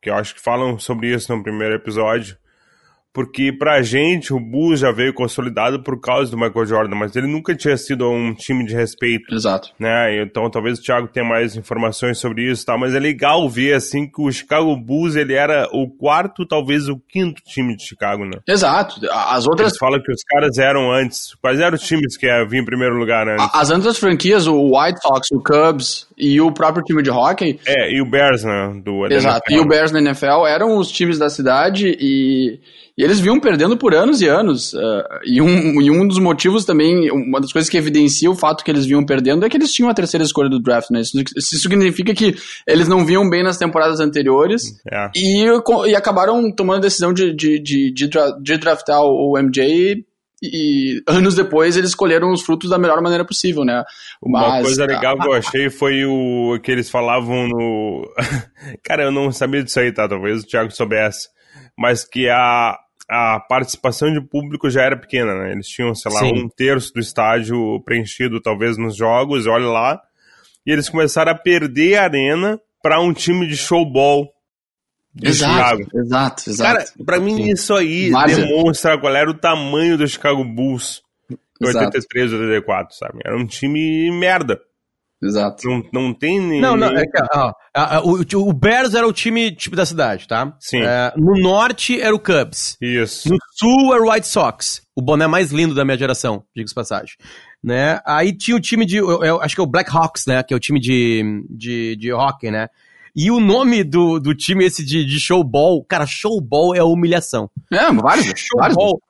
[0.00, 2.38] Que eu acho que falam sobre isso no primeiro episódio
[3.16, 7.26] porque pra gente o Bulls já veio consolidado por causa do Michael Jordan, mas ele
[7.26, 9.34] nunca tinha sido um time de respeito.
[9.34, 9.70] Exato.
[9.80, 10.22] Né?
[10.22, 12.76] Então talvez o Thiago tenha mais informações sobre isso, tá?
[12.76, 17.00] Mas é legal ver assim que o Chicago Bulls ele era o quarto, talvez o
[17.08, 18.38] quinto time de Chicago, né?
[18.46, 19.00] Exato.
[19.10, 21.34] As outras Eles falam que os caras eram antes.
[21.40, 23.48] Quais eram os times que vinham em primeiro lugar antes?
[23.54, 27.58] As outras franquias, o White Sox, o Cubs e o próprio time de hockey.
[27.66, 28.78] É, e o Bears, né?
[28.84, 29.50] Do, Exato.
[29.50, 32.60] E o Bears na NFL eram os times da cidade e
[32.96, 34.72] e eles vinham perdendo por anos e anos.
[34.72, 38.64] Uh, e, um, e um dos motivos também, uma das coisas que evidencia o fato
[38.64, 41.00] que eles vinham perdendo é que eles tinham a terceira escolha do draft, né?
[41.00, 42.34] Isso, isso significa que
[42.66, 45.10] eles não vinham bem nas temporadas anteriores é.
[45.14, 45.44] e,
[45.88, 48.08] e acabaram tomando a decisão de, de, de, de,
[48.42, 50.04] de draftar o MJ
[50.42, 53.84] e anos depois eles escolheram os frutos da melhor maneira possível, né?
[54.24, 58.10] Mas, Uma coisa legal que eu achei foi o que eles falavam no.
[58.82, 60.08] Cara, eu não sabia disso aí, tá?
[60.08, 61.28] Talvez o Thiago soubesse.
[61.78, 62.76] Mas que a,
[63.08, 65.52] a participação de público já era pequena, né?
[65.52, 66.44] Eles tinham, sei lá, Sim.
[66.44, 70.00] um terço do estádio preenchido, talvez, nos jogos, olha lá.
[70.66, 74.32] E eles começaram a perder a arena para um time de showball.
[75.14, 75.98] De exato, Chicago.
[75.98, 76.72] exato, exato.
[76.72, 77.52] Cara, pra mim Sim.
[77.52, 83.20] isso aí demonstra qual era o tamanho do Chicago Bulls em 83, 84, sabe?
[83.24, 84.60] Era um time merda.
[85.22, 85.66] Exato.
[85.68, 86.60] Não, não tem nem.
[86.60, 87.52] Não, não, é que, ó,
[88.04, 90.54] o, o Bears era o time tipo da cidade, tá?
[90.60, 90.82] Sim.
[90.82, 92.76] É, no norte era o Cubs.
[92.80, 93.28] Isso.
[93.30, 94.82] No sul era o White Sox.
[94.94, 97.16] O boné mais lindo da minha geração, diga-se passagem.
[97.64, 98.00] Né?
[98.06, 98.98] Aí tinha o time de.
[98.98, 100.42] Eu, eu, acho que é o Black Hawks, né?
[100.42, 102.68] Que é o time de, de, de hockey, né?
[103.14, 107.50] E o nome do, do time esse de, de showball, cara, showball é humilhação.
[107.72, 108.26] É, vários.
[108.38, 109.00] Showball.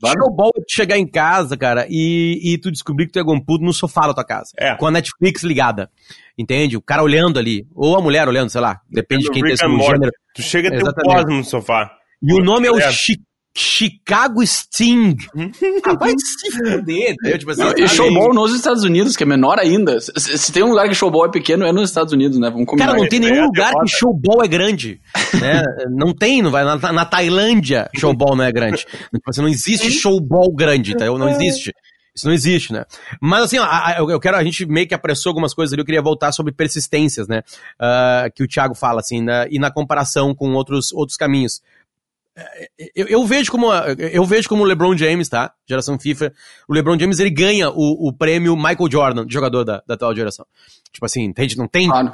[0.00, 0.24] Vários.
[0.24, 3.72] Showball é chegar em casa, cara, e, e tu descobrir que tu é gompudo no
[3.72, 4.50] sofá da tua casa.
[4.58, 4.74] É.
[4.76, 5.90] Com a Netflix ligada.
[6.38, 6.76] Entende?
[6.76, 7.66] O cara olhando ali.
[7.74, 8.80] Ou a mulher olhando, sei lá.
[8.90, 9.92] Depende de quem tem Rick esse and Morty.
[9.92, 10.12] gênero.
[10.34, 11.90] Tu chega a ter um no sofá.
[12.22, 12.90] E o nome é o É.
[13.56, 15.16] Chi- Chicago Sting.
[15.84, 17.38] ah, vai se fuder, entendeu?
[17.38, 19.98] Tipo assim, Não, e showball nos Estados Unidos, que é menor ainda.
[20.00, 22.50] Se, se tem um lugar que showball é pequeno, é nos Estados Unidos, né?
[22.50, 22.88] Vamos combinar.
[22.88, 25.00] Cara, não tem nenhum É, lugar que showball é grande.
[25.40, 25.62] Né?
[25.90, 26.64] não tem, não vai.
[26.64, 28.86] Na, na Tailândia, showball não é grande.
[28.86, 31.18] Tipo assim, não existe showball grande, entendeu?
[31.18, 31.74] Não existe.
[32.14, 32.84] Isso não existe, né?
[33.20, 33.66] Mas assim, ó,
[33.98, 36.50] eu eu quero, a gente meio que apressou algumas coisas ali, eu queria voltar sobre
[36.52, 37.42] persistências, né?
[37.78, 39.46] Ah, que o Thiago fala, assim, né?
[39.50, 41.60] e na comparação com outros, outros caminhos.
[42.36, 45.52] É, Eu, eu vejo como eu vejo como o LeBron James, tá?
[45.66, 46.32] Geração FIFA.
[46.68, 50.44] O LeBron James ele ganha o, o prêmio Michael Jordan, jogador da, da atual geração.
[50.92, 51.56] Tipo assim, entende?
[51.56, 51.88] Não tem.
[51.88, 52.10] Claro.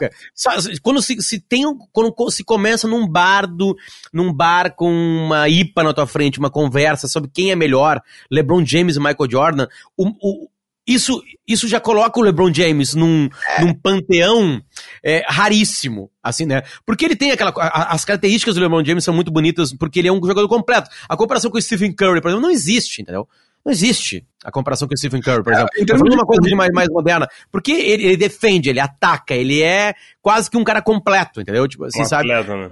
[0.83, 3.77] Quando se, se tem quando se começa num bar do,
[4.13, 8.65] num bar com uma IPA na tua frente, uma conversa sobre quem é melhor, LeBron
[8.65, 10.49] James e Michael Jordan, o, o-
[10.87, 13.29] isso, isso já coloca o LeBron James num,
[13.61, 14.61] num panteão
[15.03, 16.63] é, raríssimo, assim, né?
[16.85, 17.51] Porque ele tem aquela.
[17.57, 20.91] a- as características do LeBron James são muito bonitas, porque ele é um jogador completo.
[21.09, 23.29] A comparação com o Stephen Curry, por exemplo, não existe, entendeu?
[23.65, 25.71] Não existe a comparação com o Stephen Curry, por exemplo.
[25.77, 27.29] em Tô termos falando uma coisa de mais, mais moderna.
[27.51, 31.69] Porque ele, ele defende, ele ataca, ele é quase que um cara completo, entendeu?
[31.69, 32.33] Tipo assim, Um sabe?
[32.33, 32.69] atleta, né?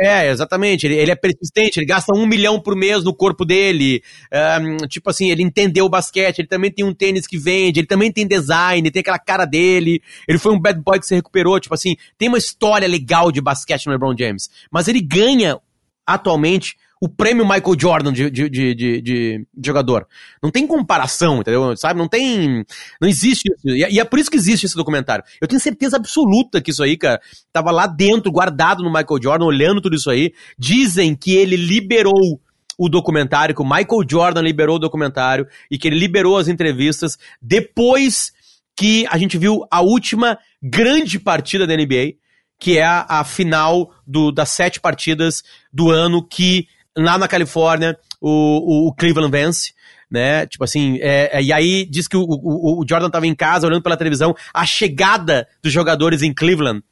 [0.00, 0.84] É, exatamente.
[0.84, 4.02] Ele, ele é persistente, ele gasta um milhão por mês no corpo dele.
[4.32, 7.86] Ahn, tipo assim, ele entendeu o basquete, ele também tem um tênis que vende, ele
[7.86, 10.02] também tem design, tem aquela cara dele.
[10.26, 11.60] Ele foi um bad boy que se recuperou.
[11.60, 14.50] Tipo assim, tem uma história legal de basquete no LeBron James.
[14.72, 15.56] Mas ele ganha,
[16.04, 20.06] atualmente, o prêmio Michael Jordan de, de, de, de- jogador.
[20.40, 21.76] Não tem comparação, entendeu?
[21.76, 21.98] Sabe?
[21.98, 22.64] Não tem.
[23.00, 23.68] Não existe isso.
[23.76, 25.24] E, é- e é por isso que existe esse documentário.
[25.40, 27.20] Eu tenho certeza absoluta que isso aí, cara,
[27.52, 30.32] tava lá dentro, guardado no Michael Jordan, olhando tudo isso aí.
[30.56, 32.40] Dizem que ele liberou
[32.78, 37.18] o documentário, que o Michael Jordan liberou o documentário e que ele liberou as entrevistas
[37.40, 38.32] depois
[38.76, 42.14] que a gente viu a última grande partida da NBA,
[42.58, 47.96] que é a, a final do- das sete partidas do ano que lá na Califórnia
[48.20, 49.72] o, o- o Cleveland vence.
[50.10, 50.46] Né?
[50.46, 53.66] Tipo assim, é, é, e aí diz que o, o, o Jordan tava em casa
[53.66, 56.82] olhando pela televisão a chegada dos jogadores em Cleveland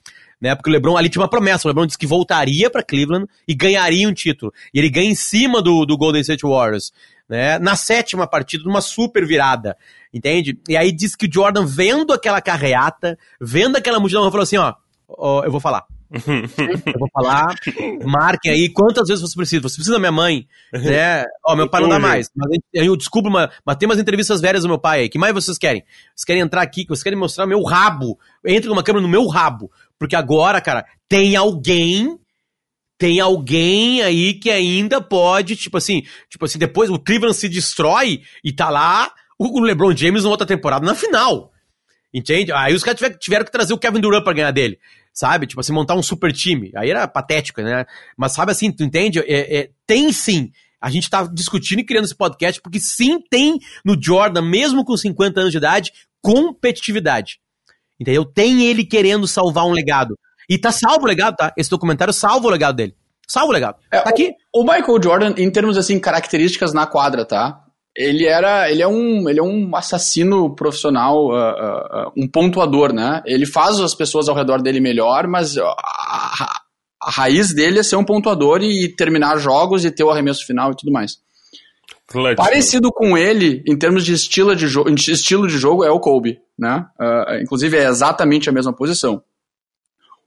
[0.41, 0.55] né?
[0.55, 3.55] Porque o LeBron ali tinha uma promessa, o LeBron disse que voltaria pra Cleveland e
[3.55, 4.51] ganharia um título.
[4.73, 6.93] E ele ganha em cima do, do Golden State Warriors,
[7.29, 7.59] né?
[7.59, 9.77] Na sétima partida, numa super virada,
[10.15, 10.59] entende?
[10.67, 14.73] E aí diz que o Jordan vendo aquela carreata, vendo aquela multidão, falou assim, ó,
[15.07, 15.85] ó, eu vou falar.
[16.13, 17.55] Eu vou falar,
[18.05, 19.63] marquem aí quantas vezes você precisa.
[19.63, 21.25] Você precisa da minha mãe, né?
[21.47, 22.31] Ó, meu pai não dá mais.
[22.35, 23.51] Mas eu- descubro uma.
[23.65, 25.09] Mas tem umas entrevistas velhas do meu pai aí.
[25.09, 25.85] que mais vocês querem?
[26.15, 28.19] Vocês querem entrar aqui, vocês querem mostrar meu rabo.
[28.45, 29.71] Entre com uma câmera no meu rabo.
[29.99, 32.19] Porque agora, cara, tem alguém.
[32.99, 38.21] Tem alguém aí que ainda pode, tipo assim, tipo assim, depois o Cleveland se destrói
[38.45, 41.51] e tá lá o LeBron James na outra temporada na final.
[42.13, 42.53] Entende?
[42.53, 44.79] Aí os caras tiver- tiveram que trazer o Kevin Durant pra ganhar dele.
[45.13, 45.47] Sabe?
[45.47, 46.71] Tipo assim, montar um super time.
[46.77, 47.85] Aí era patético, né?
[48.17, 49.19] Mas sabe assim, tu entende?
[49.21, 50.51] É, é, tem sim.
[50.81, 54.97] A gente tá discutindo e criando esse podcast porque sim tem no Jordan, mesmo com
[54.97, 55.93] 50 anos de idade,
[56.23, 57.39] competitividade.
[57.99, 58.25] Entendeu?
[58.25, 60.19] Tem ele querendo salvar um legado.
[60.49, 61.53] E tá salvo o legado, tá?
[61.57, 62.97] Esse documentário salva o legado dele.
[63.29, 63.79] Salva o legado.
[63.93, 64.33] É, tá aqui.
[64.53, 67.63] O, o Michael Jordan, em termos assim, características na quadra, tá?
[68.03, 73.21] Ele era, ele é um, ele é um assassino profissional, ah, ah, um pontuador, né?
[73.27, 76.61] Ele faz as pessoas ao redor dele melhor, mas a, a-
[77.03, 80.71] a raiz dele é ser um pontuador e terminar jogos e ter o arremesso final
[80.73, 81.19] e tudo mais.
[82.07, 82.37] Clutch.
[82.37, 86.01] Parecido com ele, em termos de estilo de, jo de estilo de jogo, é o
[86.01, 86.87] Kobe, né?
[86.99, 89.23] Ah, inclusive é exatamente a mesma posição.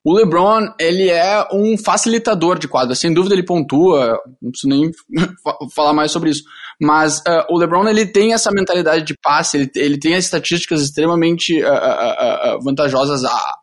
[0.05, 4.91] O LeBron, ele é um facilitador de quadra, sem dúvida ele pontua, não preciso nem
[5.43, 6.43] fa- falar mais sobre isso.
[6.81, 10.81] Mas ah, o LeBron, ele tem essa mentalidade de passe, ele, ele tem as estatísticas
[10.81, 13.57] extremamente ah, ah, vantajosas a-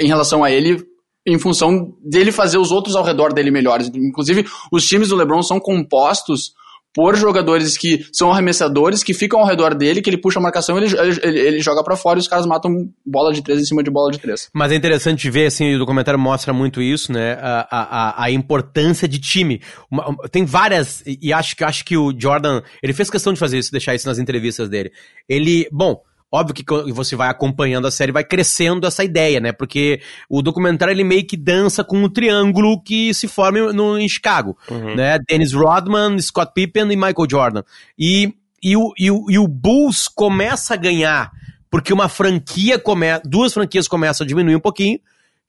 [0.00, 0.82] em relação a ele,
[1.26, 3.88] em função dele fazer os outros ao redor dele melhores.
[3.94, 6.52] Inclusive, os times do LeBron são compostos
[6.94, 10.76] por jogadores que são arremessadores, que ficam ao redor dele, que ele puxa a marcação,
[10.76, 10.86] ele,
[11.22, 13.90] ele, ele joga pra fora e os caras matam bola de três em cima de
[13.90, 14.48] bola de três.
[14.52, 17.34] Mas é interessante ver, assim, o documentário mostra muito isso, né?
[17.40, 19.60] A, a, a- importância de time.
[19.90, 23.58] Uma- tem várias, e acho que, acho que o Jordan, ele fez questão de fazer
[23.58, 24.90] isso, deixar isso nas entrevistas dele.
[25.28, 26.00] Ele, bom,
[26.32, 29.52] óbvio que você vai acompanhando a série, vai crescendo essa ideia, né?
[29.52, 34.08] Porque o documentário, ele meio que dança com um triângulo que se forma no, em
[34.08, 34.56] Chicago,
[34.94, 35.18] né?
[35.28, 37.62] Dennis Rodman, Scott Pippen e Michael Jordan.
[37.98, 41.32] E, e, o, e, o, e o Bulls começa a ganhar
[41.70, 44.98] porque uma franquia começa, duas franquias começam a diminuir um pouquinho,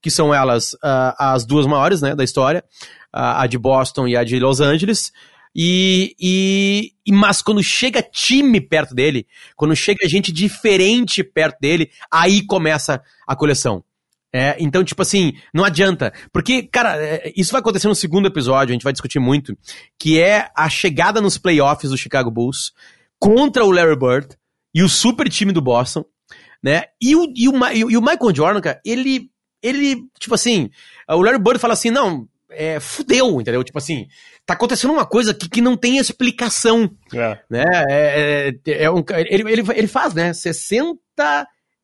[0.02, 2.64] que são elas uh, as duas maiores, né, da história,
[3.14, 5.12] uh, a de Boston e a de Los Angeles.
[5.56, 6.16] E,
[7.06, 13.02] e, mas quando chega time perto dele, quando chega gente diferente perto dele, aí começa
[13.28, 13.84] a coleção.
[14.34, 16.14] É, então, tipo assim, não adianta.
[16.32, 19.58] Porque, cara, é, isso vai acontecer no segundo episódio, a gente vai discutir muito,
[20.00, 22.72] que é a chegada nos playoffs do Chicago Bulls
[23.20, 24.38] contra o Larry Bird
[24.74, 26.06] e o super time do Boston,
[26.64, 26.84] né?
[27.02, 27.54] E o, e o,
[27.90, 29.30] e o Michael Jordan, cara, ele,
[29.62, 30.70] ele, tipo assim,
[31.10, 33.64] o Larry Bird fala assim, não, é, fudeu, entendeu?
[33.64, 34.08] Tipo assim,
[34.52, 37.40] tá acontecendo uma coisa que, que não tem explicação, é.
[37.50, 37.64] né?
[37.90, 40.98] É, é, é um, ele, ele, ele faz, né, 60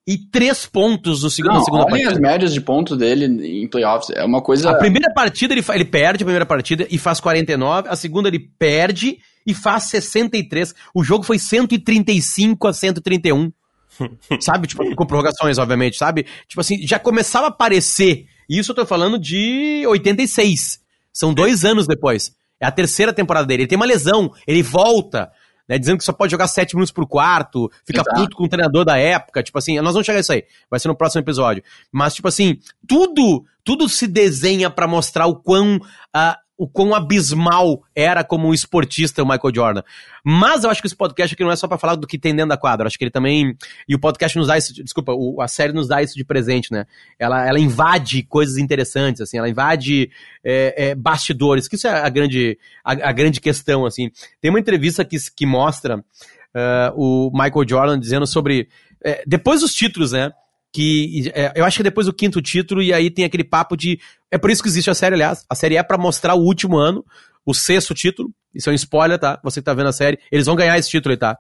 [0.08, 2.12] e três pontos no segundo, Não, na segunda olhem partida.
[2.14, 4.10] as médias de pontos dele em playoffs.
[4.16, 4.72] É uma coisa.
[4.72, 8.40] A primeira partida ele, ele perde a primeira partida e faz 49, a segunda ele
[8.40, 10.74] perde e faz 63.
[10.94, 13.52] O jogo foi 135 a 131.
[14.40, 14.68] sabe?
[14.68, 16.26] Tipo, com prorrogações, obviamente, sabe?
[16.48, 18.28] Tipo assim, já começava a aparecer.
[18.50, 20.80] E isso eu tô falando de 86.
[21.12, 22.32] São dois anos depois.
[22.60, 23.64] É a terceira temporada dele.
[23.64, 25.32] Ele tem uma lesão, ele volta
[25.68, 25.78] né?
[25.78, 28.16] Dizendo que só pode jogar 7 minutos por quarto, fica Exato.
[28.16, 30.80] puto com o treinador da época, tipo assim, nós vamos chegar a isso aí, vai
[30.80, 31.64] ser no próximo episódio.
[31.92, 35.76] Mas, tipo assim, tudo, tudo se desenha para mostrar o quão.
[35.76, 39.84] Uh, o quão abismal era como um esportista o Michael Jordan.
[40.24, 42.36] Mas eu acho que esse podcast aqui não é só para falar do que tem
[42.36, 42.84] dentro da quadra.
[42.84, 43.56] Eu acho que ele também.
[43.88, 44.74] E o podcast nos dá isso.
[44.84, 46.86] Desculpa, o, a série nos dá isso de presente, né?
[47.20, 50.10] Ela, ela invade coisas interessantes, assim, ela invade
[50.44, 54.10] é, é, bastidores, que isso é a grande, a, a, grande questão, assim.
[54.42, 58.68] Tem uma entrevista que, que mostra uh, o Michael Jordan dizendo sobre.
[59.04, 60.32] É, depois dos títulos, né?
[60.78, 64.00] que é, eu acho que depois do quinto título e aí tem aquele papo de
[64.32, 65.46] é por isso que existe a série, aliás.
[65.50, 67.04] A série é para mostrar o último ano,
[67.46, 68.30] o sexto título.
[68.54, 69.40] Isso é um spoiler, tá?
[69.44, 71.38] Você que tá vendo a série, eles vão ganhar esse título aí, tá?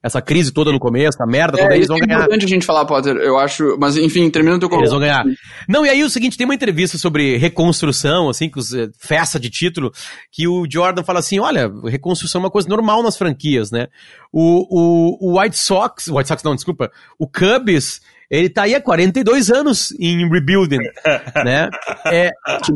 [0.00, 2.20] Essa crise toda no começo, a merda é, toda, eles vão é ganhar.
[2.20, 3.76] É importante a gente falar, Potter, eu acho.
[3.80, 5.24] Mas enfim, termina o teu Eles vão ganhar.
[5.68, 9.40] Não, e aí o seguinte, tem uma entrevista sobre reconstrução, assim, que os, eh, festa
[9.40, 9.90] de título,
[10.30, 13.88] que o Jordan fala assim: olha, reconstrução é uma coisa normal nas franquias, né?
[14.32, 18.74] O, o, o White Sox, o White Sox não, desculpa, o Cubs ele tá aí
[18.74, 20.78] há 42 anos em rebuilding,
[21.44, 21.68] né?
[22.06, 22.30] É,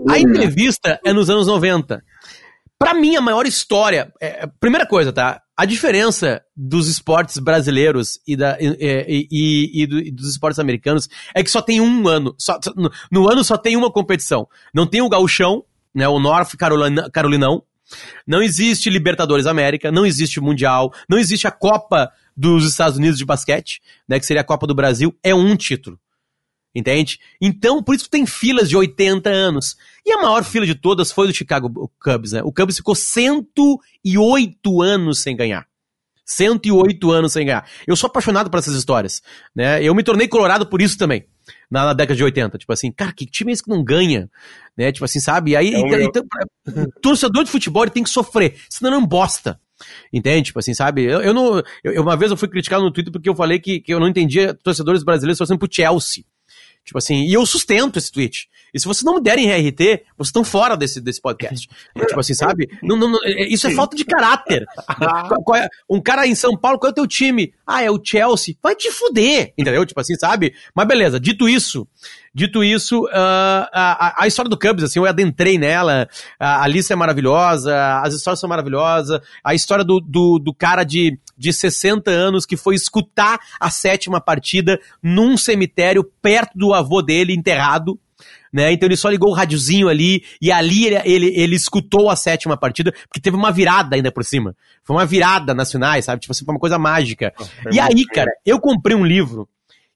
[0.08, 2.02] a entrevista é nos anos 90.
[2.78, 4.12] Para mim, a maior história.
[4.20, 5.40] É, primeira coisa, tá?
[5.56, 11.08] A diferença dos esportes brasileiros e, da, e, e, e, do, e, dos esportes americanos
[11.34, 12.34] é que só tem um ano.
[12.38, 14.48] Só, no, no, ano só tem uma competição.
[14.74, 15.62] Não tem o gauchão,
[15.94, 16.08] né?
[16.08, 17.62] O North Carolina, Carolinão.
[18.26, 23.24] Não existe Libertadores América, não existe Mundial, não existe a Copa dos Estados Unidos de
[23.24, 25.98] basquete, né, que seria a Copa do Brasil, é um título.
[26.74, 27.18] Entende?
[27.40, 29.76] Então, por isso tem filas de 80 anos.
[30.06, 32.40] E a maior fila de todas foi do Chicago Cubs, né?
[32.42, 35.66] O Cubs ficou 108 anos sem ganhar.
[36.24, 37.68] 108 anos sem ganhar.
[37.86, 39.22] Eu sou apaixonado por essas histórias,
[39.54, 39.82] né?
[39.82, 41.26] Eu me tornei colorado por isso também,
[41.70, 42.56] na, na década de 80.
[42.56, 44.30] Tipo assim, cara, que time é esse que não ganha?
[44.76, 44.90] Né?
[44.92, 45.50] Tipo assim, sabe?
[45.50, 46.24] E aí, é então,
[46.66, 49.60] então, torcedor de futebol tem que sofrer, senão não bosta.
[50.12, 50.46] Entende?
[50.46, 51.04] Tipo assim, sabe?
[51.04, 51.62] Eu, eu não.
[51.82, 54.08] Eu, uma vez eu fui criticado no Twitter porque eu falei que, que eu não
[54.08, 56.24] entendia torcedores brasileiros torcendo pro Chelsea.
[56.84, 58.48] Tipo assim, e eu sustento esse tweet.
[58.74, 61.68] E se vocês não me derem RT, vocês estão fora desse, desse podcast.
[62.08, 62.68] tipo assim, sabe?
[62.82, 64.66] Não, não, não, é, isso é falta de caráter.
[65.54, 67.52] É, um cara em São Paulo, qual é o teu time?
[67.66, 68.54] Ah, é o Chelsea.
[68.62, 69.84] Vai te fuder, entendeu?
[69.84, 70.54] Tipo assim, sabe?
[70.74, 71.86] Mas beleza, dito isso,
[72.34, 76.08] Dito isso, uh, a, a, história do Cubs, assim, eu adentrei nela,
[76.40, 81.18] a Alice é maravilhosa, as histórias são maravilhosas, a história do, do, do cara de,
[81.36, 87.34] de 60 anos que foi escutar a sétima partida num cemitério perto do avô dele
[87.34, 88.00] enterrado,
[88.50, 88.72] né?
[88.72, 92.56] Então ele só ligou o rádiozinho ali e ali ele, ele, ele, escutou a sétima
[92.56, 94.54] partida, porque teve uma virada ainda por cima.
[94.84, 96.20] Foi uma virada nacionais, sabe?
[96.20, 97.32] Tipo assim, foi uma coisa mágica.
[97.70, 99.48] e aí, cara, eu comprei um livro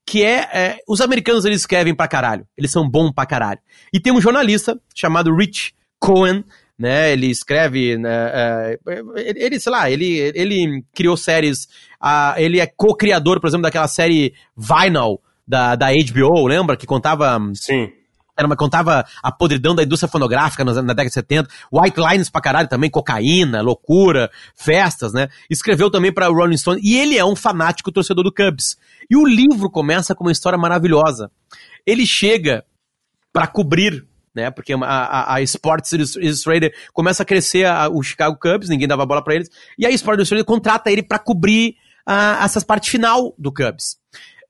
[0.06, 3.58] que é, é, os americanos eles escrevem pra caralho, eles são bons pra caralho.
[3.92, 6.44] E tem um jornalista chamado Rich Cohen,
[6.78, 11.64] né, ele escreve, né, uh, ele, sei lá, ele, ele criou séries,
[12.00, 16.76] uh, ele é co-criador, por exemplo, daquela série Vinyl, da, da HBO, lembra?
[16.76, 17.38] Que contava...
[17.54, 17.90] Sim.
[18.36, 21.48] Era uma, contava a podridão da indústria fonográfica na, na, década de 70.
[21.72, 25.28] White Lines pra caralho também, cocaína, loucura, festas, né?
[25.48, 26.80] Escreveu também pra Rolling Stone.
[26.82, 28.76] E ele é um fanático torcedor do Cubs.
[29.10, 31.30] E o livro começa com uma história maravilhosa.
[31.86, 32.64] Ele chega
[33.32, 34.06] para cobrir
[34.36, 34.50] né?
[34.50, 39.06] Porque a, a, a, Sports Illustrated começa a crescer a, o Chicago Cubs, ninguém dava
[39.06, 41.74] bola para eles, e a Sports Illustrated contrata ele para cobrir
[42.04, 43.96] a, essa parte final do Cubs.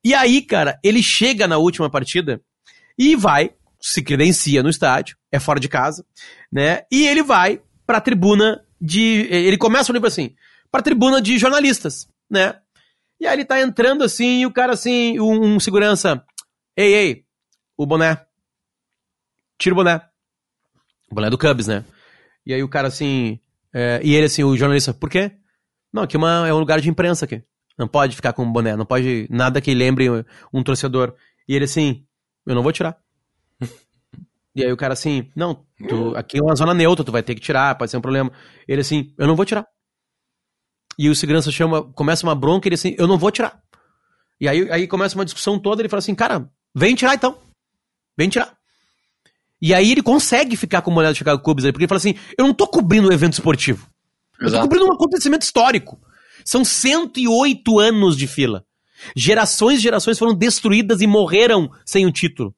[0.05, 2.41] E aí, cara, ele chega na última partida
[2.99, 3.53] e vai
[3.89, 6.05] se credencia no estádio, é fora de casa,
[6.51, 6.83] né?
[6.91, 9.27] E ele vai pra tribuna de.
[9.31, 10.35] Ele começa o livro assim,
[10.71, 12.59] pra tribuna de jornalistas, né?
[13.21, 16.23] E aí ele tá entrando assim, e o cara assim, um, um segurança.
[16.77, 17.25] Ei, ei,
[17.77, 18.21] o boné.
[19.59, 20.03] tira o boné.
[21.11, 21.85] O boné do Cubs, né?
[22.45, 23.39] E aí o cara assim.
[23.73, 25.33] é, e ele assim, o jornalista, por quê?
[25.93, 27.43] Não, aqui uma- é um lugar de imprensa aqui.
[27.79, 30.09] Não pode ficar com o boné, não pode nada que lembre
[30.53, 31.15] um torcedor.
[31.49, 32.05] E ele assim,
[32.45, 32.99] eu não vou tirar.
[34.55, 37.35] E aí o cara assim, não, tu- aqui é uma zona neutra, tu vai ter
[37.35, 38.33] que tirar, pode ser um problema.
[38.67, 39.67] Ele assim, eu não vou tirar.
[40.99, 43.61] E o segurança chama, começa uma bronca, ele assim, eu não vou tirar.
[44.41, 47.39] E aí, aí começa uma discussão toda, ele fala assim, cara, vem tirar então.
[48.17, 48.57] Vem tirar.
[49.61, 51.99] E aí ele consegue ficar com o boné do Chicago Cubs ali, porque ele fala
[51.99, 53.87] assim, eu não tô cobrindo um evento esportivo.
[54.41, 55.99] Eu tô cobrindo um acontecimento histórico.
[56.45, 58.65] São 108 anos de fila.
[59.15, 62.55] Gerações e gerações foram destruídas e morreram sem o título.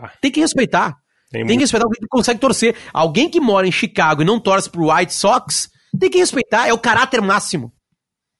[0.00, 0.12] Tá.
[0.20, 0.96] Tem que respeitar.
[1.30, 2.74] Tem Tem que respeitar alguém que consegue torcer.
[2.92, 5.68] Alguém que mora em Chicago e não torce pro White Sox,
[5.98, 6.66] tem que respeitar.
[6.68, 7.72] É o caráter máximo.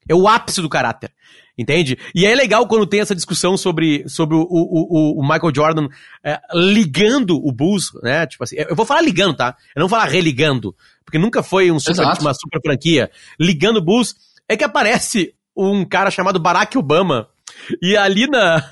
[0.09, 1.11] É o ápice do caráter.
[1.61, 1.99] Entende?
[2.15, 4.45] E é legal quando tem essa discussão sobre, sobre o, o,
[5.19, 5.89] o- o Michael Jordan
[6.25, 8.27] é, ligando o Bulls, né?
[8.29, 9.57] Tipo assim, eu vou falar ligando, tá?
[9.75, 10.73] Eu não vou falar religando,
[11.05, 13.11] porque nunca foi um super, uma super franquia.
[13.41, 14.15] Ligando o Bulls,
[14.49, 17.29] é que aparece um cara chamado Barack Obama.
[17.83, 18.65] E ali na,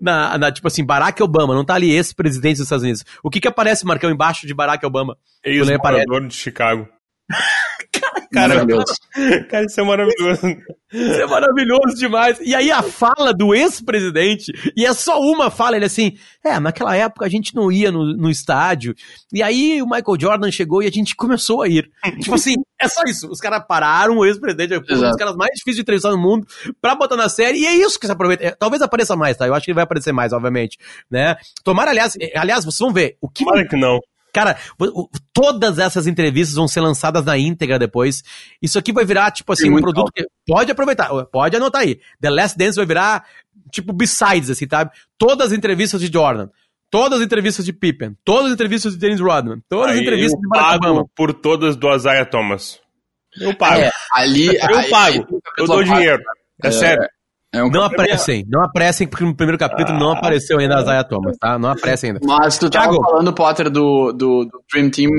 [0.00, 3.04] na, na, tipo assim, Barack Obama, não tá ali esse presidente dos Estados Unidos.
[3.22, 5.16] O que que aparece, Marcão, embaixo de Barack Obama?
[5.44, 6.88] Ex-morador de Chicago.
[8.32, 8.64] Cara.
[9.50, 10.40] Cara, isso é maravilhoso.
[10.92, 12.38] Isso é maravilhoso demais.
[12.40, 16.96] E aí a fala do ex-presidente, e é só uma fala, ele assim, é, naquela
[16.96, 18.94] época a gente não ia no, no estádio,
[19.32, 21.90] e aí o Michael Jordan chegou e a gente começou a ir.
[22.20, 23.28] tipo assim, é só isso.
[23.30, 26.46] Os caras pararam, o ex-presidente, é um dos caras mais difíceis de entrevistar no mundo,
[26.80, 28.44] pra botar na série, e é isso que se aproveita.
[28.44, 29.46] É, talvez apareça mais, tá?
[29.46, 30.78] Eu acho que ele vai aparecer mais, obviamente,
[31.10, 31.36] né?
[31.62, 33.98] Tomara, aliás, é, aliás, vocês vão ver, o que Claro que não.
[34.32, 34.56] Cara,
[35.32, 38.22] todas essas entrevistas vão ser lançadas na íntegra depois.
[38.60, 40.26] Isso aqui vai virar, tipo assim, Tem um produto que.
[40.46, 42.00] Pode aproveitar, pode anotar aí.
[42.20, 43.24] The Last Dance vai virar,
[43.70, 44.90] tipo, besides, assim, sabe?
[45.18, 46.48] Todas as entrevistas de Jordan,
[46.90, 50.34] todas as entrevistas de Pippen, todas as entrevistas de Dennis Rodman, todas as Aí entrevistas
[50.34, 50.94] eu de Barack Obama.
[50.96, 52.80] pago por todas do Isaiah Thomas.
[53.40, 53.80] Eu pago.
[53.80, 54.46] É, ali.
[54.46, 55.16] eu aí- pago.
[55.30, 56.22] aí- eu dou dinheiro.
[56.62, 57.06] É, sério.
[57.54, 60.80] É um Não capítulo- aparecem, não aparecem, porque no primeiro capítulo não apareceu ainda a
[60.82, 61.58] Isaiah Thomas, tá?
[61.58, 62.20] Não aparece ainda.
[62.24, 63.02] Mas tu tava Thiago.
[63.04, 65.10] falando, Potter, do, do, do Dream Team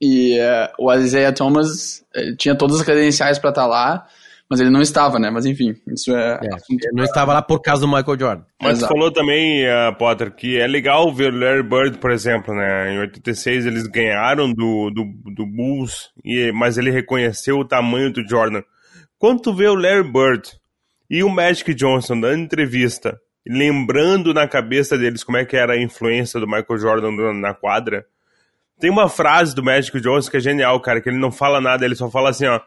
[0.00, 4.04] e eh, o Isaiah Thomas eh, tinha todas as credenciais pra estar lá,
[4.50, 5.30] mas ele não estava, né?
[5.30, 6.40] Mas enfim, isso é.
[6.42, 8.42] É, ele não estava lá por causa do Michael Jordan.
[8.60, 8.92] Mas Exato.
[8.92, 12.94] tu falou também, eh, Potter, que é legal ver o Larry Bird, por exemplo, né?
[12.94, 18.28] Em 86 eles ganharam do, do, do Bulls, e, mas ele reconheceu o tamanho do
[18.28, 18.62] Jordan.
[19.18, 20.50] Quando tu vê o Larry Bird
[21.10, 25.80] e o Magic Johnson dando entrevista, lembrando na cabeça deles como é que era a
[25.82, 28.04] influência do Michael Jordan na- quadra,
[28.78, 31.84] tem uma frase do Magic Johnson que é genial, cara, que ele não fala nada,
[31.84, 32.60] ele só fala assim, ó.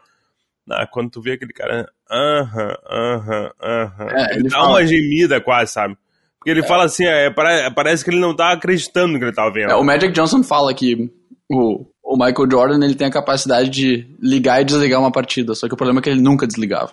[0.70, 4.06] Ah, quando tu vê aquele cara, aham, aham, aham.
[4.10, 4.68] É, ele dá fala.
[4.70, 5.96] uma gemida quase, sabe?
[6.38, 9.32] Porque ele fala assim, é, pare- parece que ele não tá acreditando no que ele
[9.32, 9.70] tava vendo.
[9.70, 11.10] É, o Magic Johnson fala que
[11.50, 15.66] o, o Michael Jordan ele tem a capacidade de ligar e desligar uma partida, só
[15.66, 16.92] que o problema é que ele nunca desligava.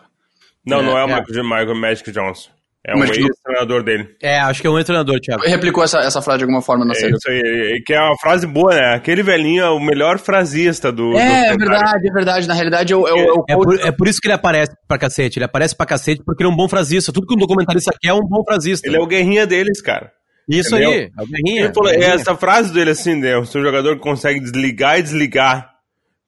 [0.67, 1.19] Não, não é o é.
[1.21, 2.49] Michael, Michael Magic Johnson.
[2.85, 4.07] É O um ex-treinador dele.
[4.21, 5.43] É, acho que é um treinador, Thiago.
[5.43, 7.13] Ele replicou essa, essa frase de alguma forma na É série.
[7.17, 8.95] isso aí, que é uma frase boa, né?
[8.95, 11.11] Aquele velhinho é o melhor frasista do.
[11.11, 12.47] do É, é verdade, é verdade.
[12.47, 15.37] Na realidade, eu, eu, eu, É por, é por isso que ele aparece pra cacete.
[15.37, 17.11] Ele aparece pra cacete porque ele é um bom frasista.
[17.11, 18.87] Tudo que um documentarista quer é um bom frasista.
[18.87, 20.09] Ele é o guerrinha deles, cara.
[20.47, 20.91] Isso entendeu?
[20.91, 21.63] aí, é o Guerrinha.
[21.65, 22.15] Ele falou, é Guerrinha.
[22.15, 23.35] essa frase dele assim, né?
[23.37, 25.71] O seu jogador consegue desligar e desligar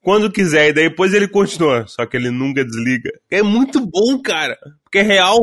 [0.02, 1.86] quando quiser, e daí depois ele continua.
[1.88, 3.12] Só que ele nunca desliga.
[3.30, 4.58] É muito bom, cara.
[4.84, 5.38] Porque é real.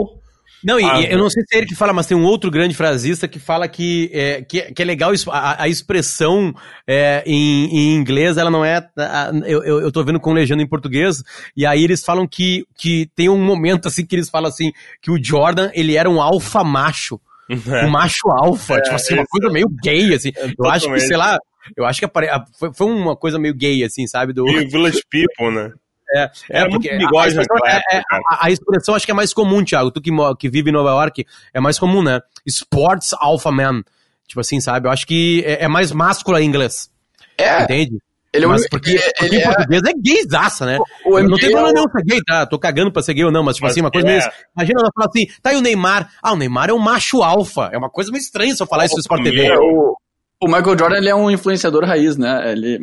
[0.64, 2.50] Não, e, Ah, eu não sei se é ele que fala, mas tem um outro
[2.50, 6.52] grande frasista que fala que é, que, que é legal a, a expressão
[6.86, 8.78] é, em, em inglês, ela não é.
[8.98, 11.22] a- eu, eu, tô vendo com legenda em português,
[11.57, 15.11] e aí eles falam que, que tem um momento assim que eles falam assim, que
[15.11, 17.20] o Jordan ele era um alfa macho.
[17.84, 20.32] Um macho alfa, tipo assim, uma coisa meio gay, assim.
[20.59, 21.38] eu acho que, sei lá,
[21.77, 24.33] eu acho que apare- foi, foi uma coisa meio gay, assim, sabe?
[24.33, 25.73] Do, E Village People, né?
[26.14, 29.33] é, Era muito bigode a, a é- é- a- a expressão acho que é mais
[29.35, 29.91] comum, Thiago.
[29.91, 32.21] Tu que, que vive em Nova York, é mais comum, né?
[32.47, 33.83] Sports Alpha Man.
[34.29, 34.89] Tipo assim, sabe?
[34.89, 36.91] Eu acho que é, é mais másculo em inglês.
[37.39, 37.99] É, Entende?
[38.33, 40.79] ele é um- Mas porque, ele- porque ele em é- português é gaysaça, né?
[41.07, 42.45] O- o não tem problema é o- nenhum ser gay, tá?
[42.47, 44.11] Tô cagando pra ser gay ou não, mas tipo Mas assim, uma coisa é.
[44.11, 44.23] meio.
[44.57, 46.11] Imagina ela falar assim, tá aí o Neymar.
[46.23, 47.71] Ah, o Neymar é um macho alfa.
[47.73, 49.51] É uma coisa meio estranha se eu falar isso no Sport TV.
[49.59, 49.97] O,
[50.43, 52.53] o Michael Jordan ele é um influenciador raiz, né?
[52.53, 52.78] Ele,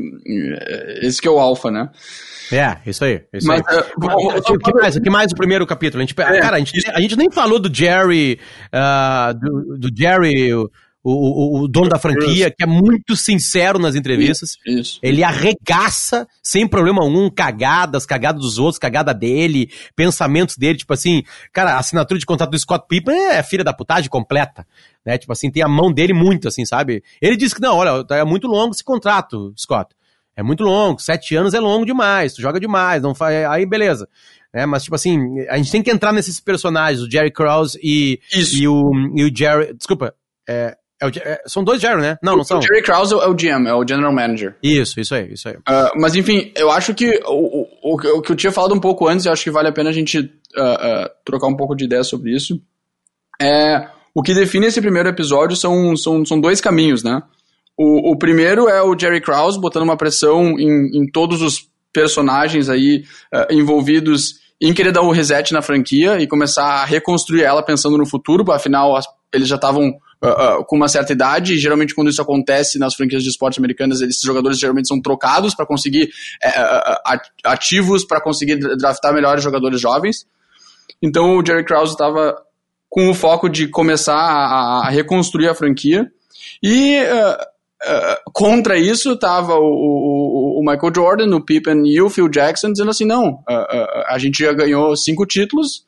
[0.59, 1.89] é, esse que é o alfa, né?
[2.51, 3.21] É, isso aí.
[3.33, 3.83] Isso Mas, aí.
[3.97, 4.15] Mas,
[4.49, 4.95] o- que mais?
[4.95, 6.01] O que mais o primeiro capítulo?
[6.03, 8.39] A gente, É, cara, a gente, a gente nem falou do Jerry,
[8.71, 10.49] ah, do, do Jerry,
[11.03, 14.51] o, o, dono da franquia, que é muito sincero nas entrevistas.
[14.65, 14.99] Isso, isso.
[15.03, 21.23] Ele arregaça, sem problema algum, cagadas, cagada dos outros, cagada dele, pensamentos dele, tipo assim,
[21.51, 24.65] cara, a assinatura de contrato do Scott Pippen é filha da putagem completa,
[25.05, 25.17] né?
[25.17, 27.03] Tipo assim, tem a mão dele muito, assim, sabe?
[27.21, 29.93] Ele disse que, não, olha, é muito longo esse contrato, Scott.
[30.35, 33.45] É muito longo, sete anos é longo demais, tu joga demais, não faz.
[33.45, 34.07] Aí beleza.
[34.53, 38.19] É, mas, tipo assim, a gente tem que entrar nesses personagens, o Jerry Krause e,
[38.53, 39.73] e, o, e o Jerry.
[39.73, 40.13] Desculpa,
[40.47, 42.17] é, é o, é, são dois Jerry, né?
[42.23, 42.59] Não, não são.
[42.59, 44.55] O Jerry Krause é o GM, é o General Manager.
[44.63, 45.55] Isso, isso aí, isso aí.
[45.55, 49.07] Uh, mas enfim, eu acho que o, o, o, que eu tinha falado um pouco
[49.07, 51.83] antes, eu acho que vale a pena a gente uh, uh, trocar um pouco de
[51.83, 52.57] ideia sobre isso.
[53.41, 53.85] É,
[54.15, 57.21] o que define esse primeiro episódio são, são, são dois caminhos, né?
[57.77, 62.69] O, o primeiro é o Jerry Krause botando uma pressão em, em todos os personagens
[62.69, 63.03] aí
[63.49, 67.97] envolvidos em querer dar o um reset na franquia e começar a reconstruir ela pensando
[67.97, 68.97] no futuro, afinal
[69.33, 69.93] eles já estavam
[70.23, 74.01] uh, com uma certa idade, e geralmente quando isso acontece nas franquias de esportes americanas,
[74.01, 76.09] esses jogadores geralmente são trocados para conseguir
[76.43, 80.25] uh, ativos, para conseguir draftar melhores jogadores jovens.
[81.01, 82.35] Então o Jerry Krause estava
[82.89, 86.09] com o foco de começar a, a reconstruir a franquia.
[86.61, 87.53] E uh,
[88.31, 92.91] contra isso estava o, o, o, Michael Jordan, o Pippen e o Phil Jackson dizendo
[92.91, 93.43] assim, não,
[94.07, 95.85] a gente já ganhou cinco títulos,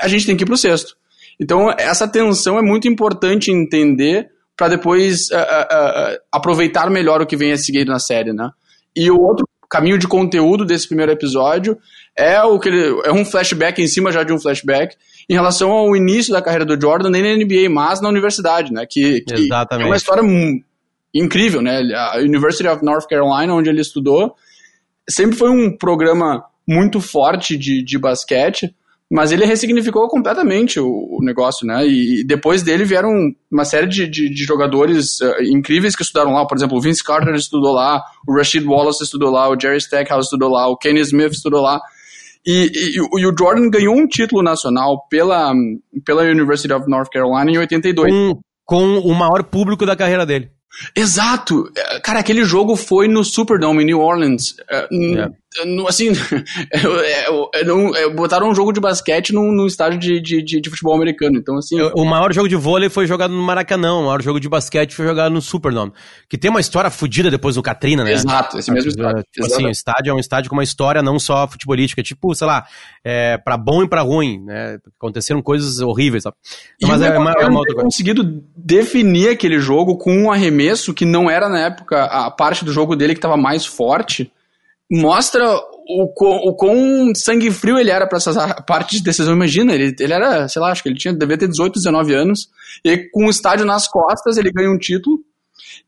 [0.00, 0.96] a gente tem que ir pro sexto.
[1.40, 7.26] Então, essa tensão é muito importante entender para depois uh, uh, uh, aproveitar melhor o
[7.26, 8.50] que vem a seguir na série, né?
[8.94, 11.76] E o outro caminho de conteúdo desse primeiro episódio
[12.16, 14.96] é o que ele, é um flashback em cima já de um flashback
[15.28, 18.86] em relação ao início da carreira do Jordan nem na NBA, mas na universidade, né?
[18.88, 19.84] Que, que Exatamente.
[19.84, 20.22] é uma história
[21.12, 21.82] incrível, né?
[21.94, 24.34] A University of North Carolina, onde ele estudou,
[25.08, 28.74] sempre foi um programa muito forte de, de basquete
[29.10, 31.86] mas ele ressignificou completamente o, o, negócio, né?
[31.86, 33.10] E depois dele vieram
[33.50, 36.44] uma série de, de, de jogadores uh, incríveis que estudaram lá.
[36.44, 40.26] Por exemplo, o Vince Carter estudou lá, o Rashid Wallace estudou lá, o Jerry Stackhouse
[40.26, 41.80] estudou lá, o Kenny Smith estudou lá.
[42.44, 45.52] E, e, e, o Jordan ganhou um título nacional pela,
[46.04, 48.12] pela University of North Carolina em 82.
[48.12, 50.50] Com, com o maior público da carreira dele.
[50.94, 51.70] Exato!
[52.02, 54.56] Cara, aquele jogo foi no Superdome em New Orleans.
[54.68, 54.88] É
[55.88, 56.10] assim,
[56.72, 57.30] é,
[57.60, 61.36] é, é, botaram um jogo de basquete num, num estádio de, de, de, futebol americano.
[61.38, 61.80] Então, assim.
[61.94, 65.06] O maior jogo de vôlei foi jogado no Maracanã, o maior jogo de basquete foi
[65.06, 65.92] jogado no Superdome.
[66.28, 68.12] Que tem uma história fodida depois do Katrina, né?
[68.12, 69.24] Exato, esse mesmo estádio.
[69.32, 72.46] Tipo assim, o estádio é um estádio com uma história não só futebolística, tipo, sei
[72.46, 72.66] lá,
[73.04, 74.78] é, pra bom e pra ruim, né?
[74.98, 76.36] Aconteceram coisas horríveis, sabe?
[76.82, 77.84] Mas é, uma, é uma outra coisa.
[77.84, 82.72] conseguido definir aquele jogo com um arremesso que não era na época a parte do
[82.72, 84.30] jogo dele que estava mais forte
[84.90, 85.44] mostra
[85.88, 89.34] o, o quão sangue frio ele era para essas partes de decisão.
[89.34, 92.50] Imagina, ele, ele era, sei lá, acho que ele tinha, devia ter 18, 19 anos,
[92.84, 95.18] e com o estádio nas costas ele ganha um título.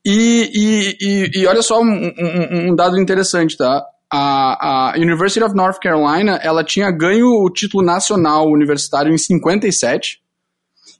[0.05, 3.85] E, e, e, e olha só um, um, um, dado interessante, tá?
[4.11, 10.21] A, a University of North Carolina, ela tinha ganho o título nacional universitário em 57,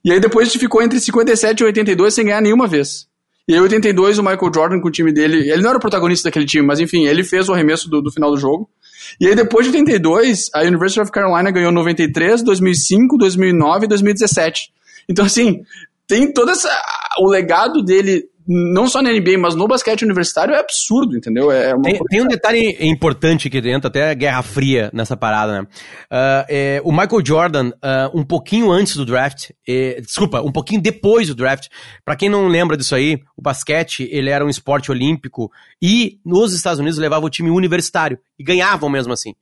[0.05, 3.08] e aí depois ficou entre 57 e 82 sem ganhar nenhuma vez.
[3.49, 6.29] E em 82, o Michael Jordan com o time dele, ele não era o protagonista
[6.29, 8.69] daquele time, mas enfim, ele fez o arremesso do, do final do jogo.
[9.19, 14.71] E aí depois de 82, a University of Carolina ganhou 93, 2005, 2009 e 2017.
[15.09, 15.63] Então assim,
[16.07, 16.69] tem todo essa,
[17.21, 21.51] o legado dele não só na NBA, mas no basquete universitário é absurdo, entendeu?
[21.51, 25.67] É tem, tem, um detalhe importante que entra até a Guerra Fria nessa parada, né?
[26.11, 30.81] Uh, é, o Michael Jordan, uh, um pouquinho antes do draft, é, desculpa, um pouquinho
[30.81, 31.67] depois do draft,
[32.03, 36.51] para quem não lembra disso aí, o basquete, ele era um esporte olímpico e nos
[36.51, 39.35] Estados Unidos levava o time universitário e ganhavam mesmo assim.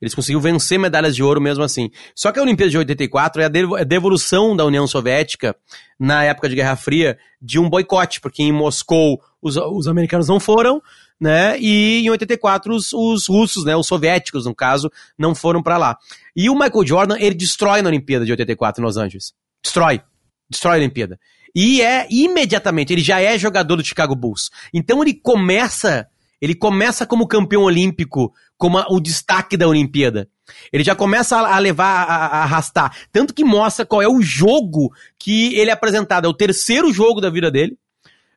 [0.00, 1.90] Eles conseguiram vencer medalhas de ouro mesmo assim.
[2.14, 5.56] Só que a Olimpíada de 84 é a devolução da União Soviética,
[5.98, 10.38] na época de Guerra Fria, de um boicote, porque em Moscou os, os americanos não
[10.38, 10.80] foram,
[11.20, 11.58] né?
[11.58, 13.74] E em 84 os, os russos, né?
[13.76, 15.98] Os soviéticos, no caso, não foram para lá.
[16.34, 19.32] E o Michael Jordan, ele destrói na Olimpíada de 84 em Los Angeles.
[19.62, 20.00] Destrói.
[20.48, 21.18] Destrói a Olimpíada.
[21.54, 24.50] E é imediatamente, ele já é jogador do Chicago Bulls.
[24.72, 26.06] Então ele começa
[26.40, 30.28] ele começa como campeão olímpico, como o destaque da Olimpíada.
[30.72, 32.94] Ele já começa a, levar, a, a, arrastar.
[33.12, 36.26] Tanto que mostra qual é o jogo que ele é apresentado.
[36.26, 37.78] É o terceiro jogo da vida dele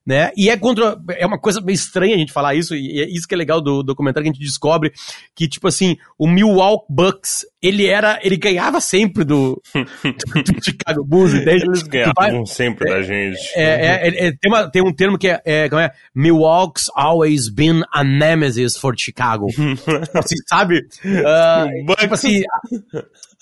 [0.06, 0.32] né?
[0.36, 0.98] E é contra.
[1.12, 3.62] É uma coisa meio estranha a gente falar isso, e é isso que é legal
[3.62, 4.92] do documentário que a gente descobre
[5.36, 8.20] que, tipo assim, o Milwaukee Bucks, ele era.
[8.24, 11.66] Ele ganhava sempre do, do, do Chicago Bulls, entende?
[11.66, 13.40] Eles ganhavam sempre é, da gente.
[13.56, 15.92] É, é, é, é, tem, uma, tem um termo que é, é, como é?
[16.16, 19.48] Milwaukee's always been a nemesis for Chicago.
[20.16, 20.80] assim, sabe?
[21.06, 22.42] Uh, tipo assim.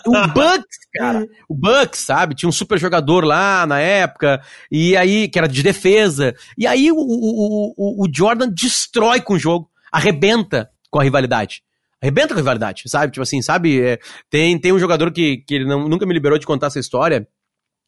[0.06, 1.26] O Bucks, cara.
[1.48, 2.36] O Bucks, sabe?
[2.36, 4.42] Tinha um super jogador lá na época,
[4.72, 6.36] e aí, que era de defesa.
[6.58, 11.64] E aí o, o, o, o Jordan destrói com o jogo, arrebenta com a rivalidade.
[12.02, 13.12] Arrebenta com a rivalidade, sabe?
[13.12, 13.82] Tipo assim, sabe?
[13.82, 16.80] É, tem, tem um jogador que, que ele não, nunca me liberou de contar essa
[16.80, 17.28] história,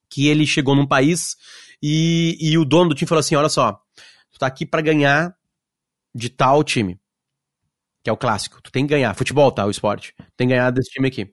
[0.10, 1.38] que ele chegou num país
[1.82, 3.82] e, e o dono do time falou assim: olha só,
[4.32, 5.34] tu tá aqui para ganhar
[6.14, 7.00] de tal time.
[8.04, 8.62] Que é o clássico.
[8.62, 9.14] Tu tem que ganhar.
[9.14, 9.66] Futebol, tá?
[9.66, 10.14] O esporte.
[10.36, 11.32] Tem que ganhar desse time aqui.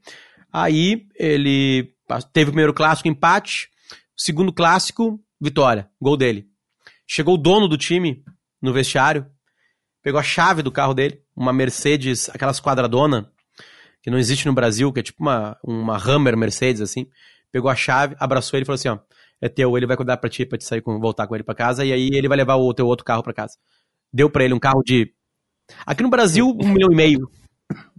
[0.53, 1.95] Aí ele
[2.33, 3.69] teve o primeiro clássico, empate.
[4.17, 5.89] Segundo clássico, vitória.
[6.01, 6.49] Gol dele.
[7.07, 8.23] Chegou o dono do time
[8.61, 9.27] no vestiário,
[10.03, 13.31] pegou a chave do carro dele, uma Mercedes, aquelas quadradona,
[14.03, 17.07] que não existe no Brasil, que é tipo uma, uma Hammer Mercedes, assim.
[17.51, 18.99] Pegou a chave, abraçou ele e falou assim: ó,
[19.41, 21.55] é teu, ele vai cuidar pra ti, pra te sair com, voltar com ele pra
[21.55, 23.55] casa, e aí ele vai levar o teu outro carro pra casa.
[24.13, 25.13] Deu pra ele um carro de.
[25.87, 27.31] Aqui no Brasil, um milhão e meio.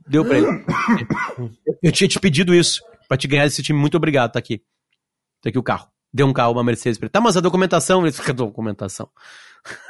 [0.09, 0.47] Deu pra ele.
[1.83, 3.79] Eu tinha te pedido isso, pra te ganhar esse time.
[3.79, 4.61] Muito obrigado, tá aqui.
[5.41, 5.87] Tá aqui o carro.
[6.11, 7.11] Deu um carro, uma Mercedes pra ele.
[7.11, 8.01] Tá, mas a documentação.
[8.01, 9.09] Ele fica, documentação.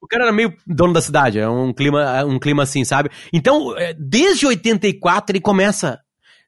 [0.00, 3.08] O cara era meio dono da cidade, é um clima, um clima assim, sabe?
[3.32, 5.98] Então, é, desde 84 ele começa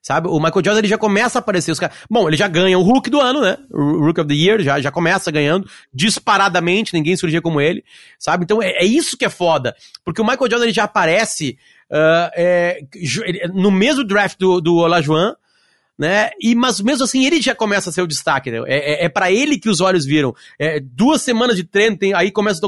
[0.07, 0.29] Sabe?
[0.29, 1.69] O Michael Jordan ele já começa a aparecer.
[1.69, 1.97] Os caras...
[2.09, 3.57] Bom, ele já ganha o Hulk do ano, né?
[3.69, 7.83] O Rook of the Year, já, já começa ganhando disparadamente, ninguém surgia como ele.
[8.17, 8.45] Sabe?
[8.45, 9.75] Então é, é isso que é foda.
[10.05, 11.57] Porque o Michael Jordan ele já aparece
[11.91, 12.81] uh, é,
[13.53, 15.33] no mesmo draft do, do Olajuwon,
[15.97, 16.29] né?
[16.39, 18.59] E, mas mesmo assim ele já começa a ser o destaque, né?
[18.67, 20.35] É, é, é para ele que os olhos viram.
[20.59, 22.61] É, duas semanas de treino, tem, aí começa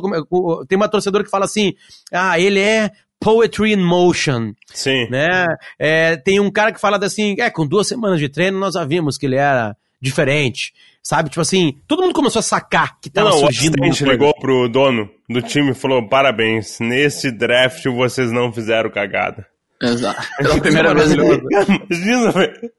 [0.68, 1.74] tem uma torcedora que fala assim:
[2.12, 4.54] ah, ele é Poetry in Motion.
[4.74, 5.08] Sim.
[5.10, 5.46] Né?
[5.78, 8.86] É, tem um cara que fala assim, é, com duas semanas de treino nós já
[8.86, 10.74] vimos que ele era diferente.
[11.02, 11.30] Sabe?
[11.30, 13.80] Tipo assim, todo mundo começou a sacar que tava não, surgindo.
[13.80, 18.90] O assistente ligou pro dono do time e falou: parabéns, nesse draft vocês não fizeram
[18.90, 19.48] cagada.
[19.82, 20.28] Exato.
[20.38, 21.12] Pela primeira vez.
[21.90, 22.72] Imagina, velho.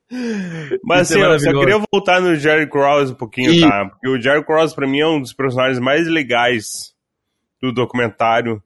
[0.85, 3.61] Mas assim, é eu só queria voltar no Jerry Cross um pouquinho, e...
[3.61, 3.87] tá?
[3.87, 6.95] Porque o Jerry Cross, pra mim, é um dos personagens mais legais
[7.61, 8.63] do documentário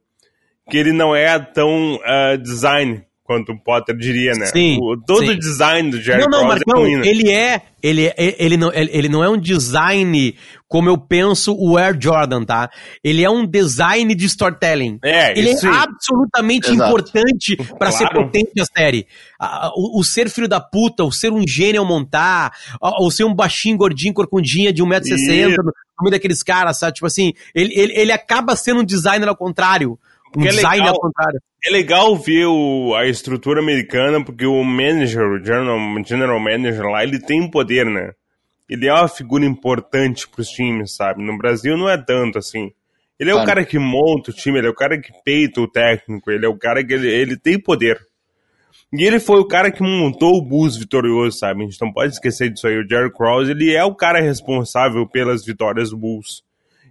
[0.68, 4.46] que ele não é tão uh, design quanto o Potter diria, né?
[4.46, 4.78] Sim.
[4.80, 5.30] O, todo sim.
[5.30, 7.06] o design do Jerry Não, não, Cross Marcão, é ruim, né?
[7.08, 10.36] ele é, ele, é, ele, não, ele não é um design
[10.68, 12.68] como eu penso o Air Jordan, tá?
[13.02, 14.98] Ele é um design de storytelling.
[15.02, 16.90] É, ele é absolutamente Exato.
[16.90, 17.92] importante para Claro.
[17.92, 19.06] ser potente a série.
[19.74, 22.52] O, o ser filho da puta, o ser um gênio ao montar,
[23.00, 25.62] o ser um baixinho, gordinho, corcundinha de 1,60m, Isso.
[25.62, 25.72] no
[26.02, 26.94] meio daqueles caras, sabe?
[26.94, 29.98] Tipo assim, ele, ele, ele acaba sendo um designer ao contrário.
[30.36, 30.88] Um é legal.
[30.88, 31.40] ao contrário.
[31.66, 37.02] É legal ver o, a estrutura americana, porque o manager, o general, general manager lá,
[37.02, 38.12] ele tem poder, né?
[38.68, 41.22] Ele é uma figura importante pros times, sabe?
[41.22, 42.72] No Brasil não é tanto assim.
[43.18, 43.48] Ele é o Claro.
[43.48, 46.48] cara que monta o time, ele é o cara que peita o técnico, ele é
[46.48, 47.98] o cara que ele, ele tem poder.
[48.92, 51.62] E ele foi o cara que montou o Bulls vitorioso, sabe?
[51.62, 52.76] A gente não pode esquecer disso aí.
[52.78, 56.42] O Jerry Krause, ele é o cara responsável pelas vitórias do Bulls.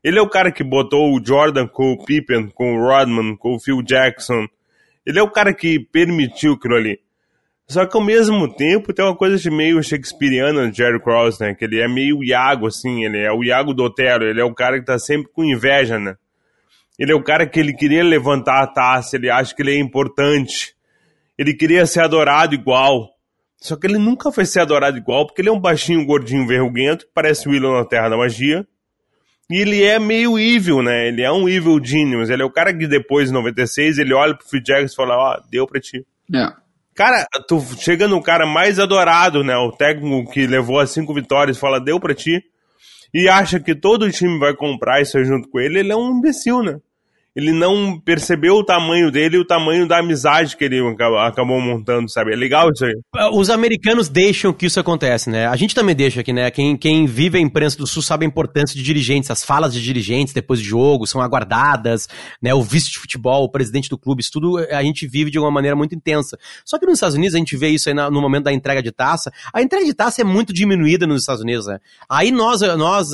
[0.04, 3.56] Ele é o cara que botou o Jordan com o Pippen, com o Rodman, com
[3.56, 4.47] o Phil Jackson.
[5.06, 6.99] Ele é o cara que permitiu aquilo ali.
[7.68, 11.54] Só que ao mesmo tempo tem uma coisa de meio shakespeariana no Jerry Krause, né?
[11.54, 14.54] Que ele é meio Iago, assim, ele é o Iago do Otero, ele é o
[14.54, 16.16] cara que tá sempre com inveja, né?
[16.99, 19.80] Ele é o cara que ele queria levantar a taça, ele acha que ele é
[19.80, 20.76] importante.
[21.38, 23.10] Ele queria ser adorado igual.
[23.58, 27.06] Só que ele nunca vai ser adorado igual, porque ele é um baixinho, gordinho, verruguento,
[27.06, 28.68] que parece o Willow na Terra da Magia.
[29.50, 31.08] E ele é meio evil, né?
[31.08, 32.30] Ele é um evil genius.
[32.30, 35.18] Ele é o cara que depois, em 96, ele olha pro Phil Jackson e fala,
[35.18, 36.06] ó, deu pra ti.
[36.34, 36.52] É.
[36.96, 39.56] Cara, tu chega no cara mais adorado, né?
[39.58, 42.44] O técnico que levou as cinco vitórias fala, deu pra ti.
[43.14, 46.18] E acha que todo o time vai comprar isso junto com ele, ele é um
[46.18, 46.80] imbecil, né?
[47.36, 50.80] Ele não percebeu o tamanho dele e o tamanho da amizade que ele
[51.20, 52.32] acabou, montando, sabe?
[52.32, 52.94] É legal isso aí.
[53.32, 55.48] Os americanos deixam que isso acontece, né?
[55.48, 56.52] A gente também deixa aqui, né?
[56.52, 59.32] Quem, quem vive a imprensa do Sul sabe a importância de dirigentes.
[59.32, 62.08] As falas de dirigentes depois de jogo são aguardadas,
[62.40, 62.54] né?
[62.54, 65.50] O vice de futebol, o presidente do clube, isso tudo a gente vive de uma
[65.50, 66.38] maneira muito intensa.
[66.64, 68.92] Só que nos Estados Unidos a gente vê isso aí no momento da entrega de
[68.92, 69.32] taça.
[69.52, 71.80] A entrega de taça é muito diminuída nos Estados Unidos, né?
[72.08, 73.10] Aí nós, nós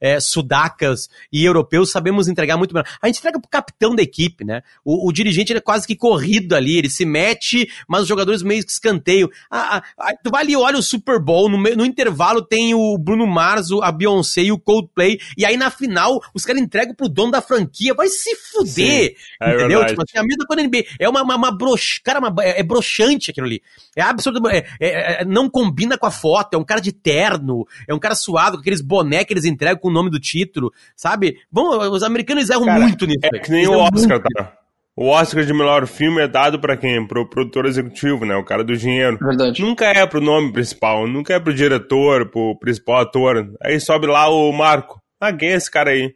[0.00, 2.82] é, sudacas e europeus sabemos entregar muito bem.
[3.00, 4.62] A gente entrega capitão da equipe, né?
[4.82, 8.64] O, o dirigente é quase que corrido ali, ele se mete, mas os jogadores meio
[8.64, 9.28] que escanteiam.
[9.50, 13.26] Ah, ah, tu vai ali, olha o Super Bowl, no, no intervalo tem o Bruno
[13.26, 17.32] Mars, a Beyoncé e o Coldplay, e aí na final os caras entregam pro dono
[17.32, 19.68] da franquia, vai se fuder, Sim, é entendeu?
[19.80, 19.88] verdade.
[19.90, 21.98] Tipo assim, a mesma coisa NBA, é uma, uma, uma brox...
[22.02, 23.62] cara, uma- é, é broxante aquilo ali,
[23.94, 27.66] é absurdo, é, é- é- não combina com a foto, é um cara de terno,
[27.86, 30.72] é um cara suado, com aqueles boné que eles entregam com o nome do título,
[30.96, 31.36] sabe?
[31.50, 33.18] Bom, os americanos erram Cara, muito nisso.
[33.22, 33.41] É.
[33.42, 34.28] que nem o Oscar, muito.
[34.34, 34.52] tá?
[34.96, 37.06] o Oscar de melhor filme é dado para quem?
[37.06, 38.36] Pro produtor executivo, né?
[38.36, 39.18] O cara do dinheiro.
[39.20, 39.60] Verdade.
[39.62, 43.52] Nunca é pro nome principal, nunca é pro diretor, pro principal ator.
[43.62, 45.00] Aí sobe lá o Marco.
[45.20, 46.14] Ah, quem é esse cara aí?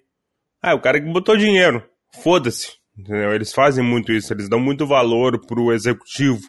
[0.62, 1.82] Ah, é o cara que botou dinheiro.
[2.22, 2.72] Foda-se.
[2.98, 3.34] Entendeu?
[3.34, 6.40] Eles fazem muito isso, eles dão muito valor pro executivo.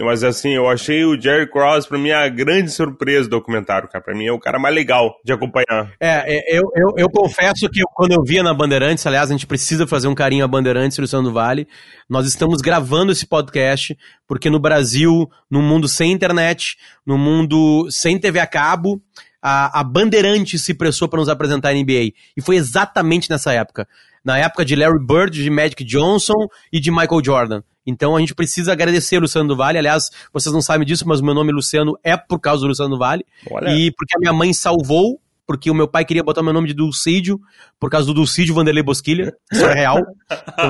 [0.00, 4.02] Mas assim, eu achei o Jerry Cross, pra mim, a grande surpresa do documentário, cara.
[4.02, 5.92] Pra mim é o cara mais legal de acompanhar.
[6.00, 9.46] É, é eu, eu, eu confesso que quando eu via na Bandeirantes, aliás, a gente
[9.46, 11.66] precisa fazer um carinho à Bandeirantes Luciano do Vale.
[12.08, 18.18] Nós estamos gravando esse podcast, porque no Brasil, num mundo sem internet, num mundo sem
[18.18, 19.02] TV a cabo,
[19.42, 22.12] a, a Bandeirantes se pressou para nos apresentar a NBA.
[22.36, 23.88] E foi exatamente nessa época.
[24.24, 27.62] Na época de Larry Bird, de Magic Johnson e de Michael Jordan.
[27.88, 29.78] Então a gente precisa agradecer o Luciano do Vale.
[29.78, 32.90] Aliás, vocês não sabem disso, mas o meu nome Luciano é por causa do Luciano
[32.90, 33.24] do Vale.
[33.50, 33.70] Olha.
[33.70, 36.74] E porque a minha mãe salvou, porque o meu pai queria botar meu nome de
[36.74, 37.40] Dulcídio,
[37.80, 39.34] por causa do Dulcídio Vanderlei Bosquilha.
[39.50, 39.96] Isso é real.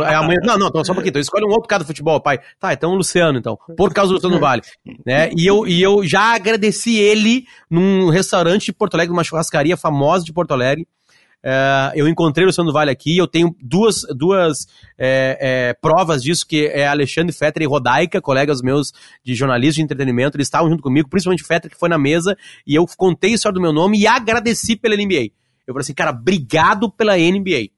[0.07, 1.11] Aí a mãe, não, não, então, só um pouquinho.
[1.11, 2.39] Então escolhe um outro cara do futebol, pai.
[2.61, 3.59] Tá, então o Luciano, então.
[3.77, 4.63] Por causa do Luciano do Vale.
[5.05, 5.31] Né?
[5.37, 10.25] E, eu, e eu já agradeci ele num restaurante de Porto Alegre, numa churrascaria famosa
[10.25, 10.87] de Porto Alegre.
[11.43, 14.67] É, eu encontrei o Luciano Vale aqui, eu tenho duas, duas
[14.99, 18.93] é, é, provas disso, que é Alexandre Fetter e Rodaica, colegas meus
[19.25, 22.37] de jornalismo de entretenimento, eles estavam junto comigo, principalmente Fetter, que foi na mesa,
[22.67, 25.31] e eu contei a história do meu nome e agradeci pela NBA.
[25.67, 27.69] Eu falei assim, cara, obrigado pela NBA.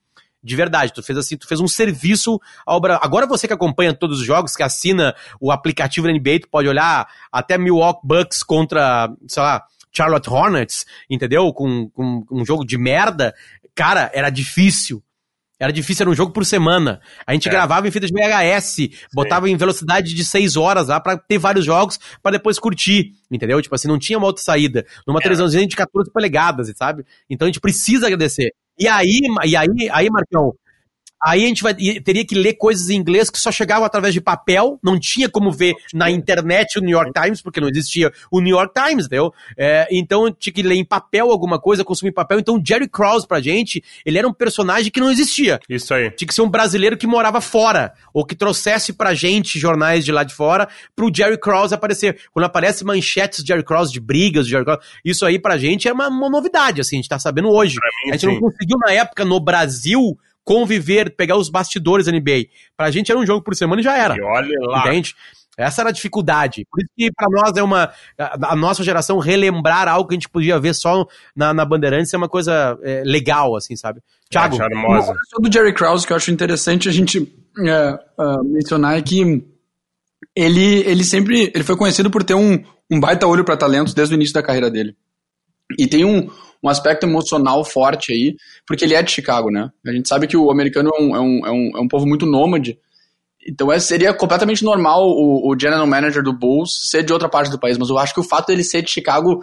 [0.43, 3.03] De verdade, tu fez assim, tu fez um serviço ao Brasil.
[3.05, 6.67] Agora você que acompanha todos os jogos, que assina o aplicativo da NBA, tu pode
[6.67, 11.53] olhar até Milwaukee Bucks contra, sei lá, Charlotte Hornets, entendeu?
[11.53, 13.35] Com, com, um jogo de merda.
[13.75, 15.03] Cara, era difícil.
[15.61, 17.03] Era difícil, era um jogo por semana.
[17.27, 17.51] A gente é.
[17.51, 21.67] gravava em fita de VHS, botava em velocidade de 6 horas lá para ter vários
[21.67, 23.61] jogos para depois curtir, entendeu?
[23.61, 24.87] Tipo assim, não tinha uma outra saída.
[25.07, 25.23] Numa é.
[25.23, 27.05] televisãozinha de 14 polegadas, sabe?
[27.29, 28.55] Então a gente precisa agradecer.
[28.79, 30.55] E aí, e aí, aí, Marcão,
[31.23, 34.21] Aí a gente vai, teria que ler coisas em inglês que só chegavam através de
[34.21, 38.41] papel, não tinha como ver na internet o New York Times, porque não existia o
[38.41, 39.33] New York Times, entendeu?
[39.57, 42.39] É, então tinha que ler em papel alguma coisa, consumir papel.
[42.39, 45.61] Então Jerry Krause pra gente, ele era um personagem que não existia.
[45.69, 46.11] Isso aí.
[46.11, 50.13] Tinha que ser um brasileiro que morava fora, ou que trouxesse pra gente jornais de
[50.13, 52.19] lá de fora, pro Jerry Krause aparecer.
[52.33, 55.87] Quando aparece manchetes de Jerry Krause, de brigas de Jerry Krause, isso aí pra gente
[55.87, 57.77] é uma, uma novidade, assim, a gente tá sabendo hoje.
[58.05, 58.27] Mim, a gente sim.
[58.27, 62.47] não conseguiu na época no Brasil conviver, pegar os bastidores da NBA.
[62.77, 64.17] Pra gente era um jogo por semana e já era.
[64.17, 64.81] E olha lá.
[64.81, 65.15] Entende?
[65.57, 66.67] Essa era a dificuldade.
[66.71, 67.93] Por isso que para nós é uma.
[68.19, 72.13] A, a, nossa geração relembrar algo que a gente podia ver só na, na Bandeirantes
[72.15, 74.01] é uma coisa é, legal, assim, sabe?
[74.31, 74.57] Thiago.
[74.61, 79.03] É, uma do Jerry Krause que eu acho interessante a gente é, uh, mencionar é
[79.03, 79.45] que
[80.35, 81.53] ele, ele sempre.
[81.55, 84.43] Ele foi conhecido por ter um, um baita olho para talentos desde o início da
[84.43, 84.97] carreira dele.
[85.79, 86.29] E tem um,
[86.63, 88.37] um aspecto emocional forte aí,
[88.67, 89.71] porque ele é de Chicago, né?
[89.87, 92.07] A gente sabe que o americano é um, é um, é um, é um povo
[92.07, 92.79] muito nômade,
[93.47, 97.51] então é, seria completamente normal o, o general manager do Bulls ser de outra parte
[97.51, 99.41] do país, mas eu acho que o fato dele ser de Chicago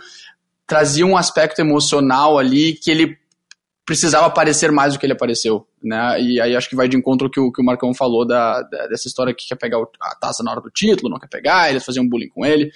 [0.68, 3.18] trazia um aspecto emocional ali que ele
[3.86, 6.22] precisava aparecer mais do que ele apareceu, né?
[6.22, 8.88] E aí acho que vai de encontro que o que o Marcão falou da, da,
[8.88, 11.86] dessa história que quer pegar a taça na hora do título, não quer pegar, eles
[11.86, 12.70] faziam bullying com ele.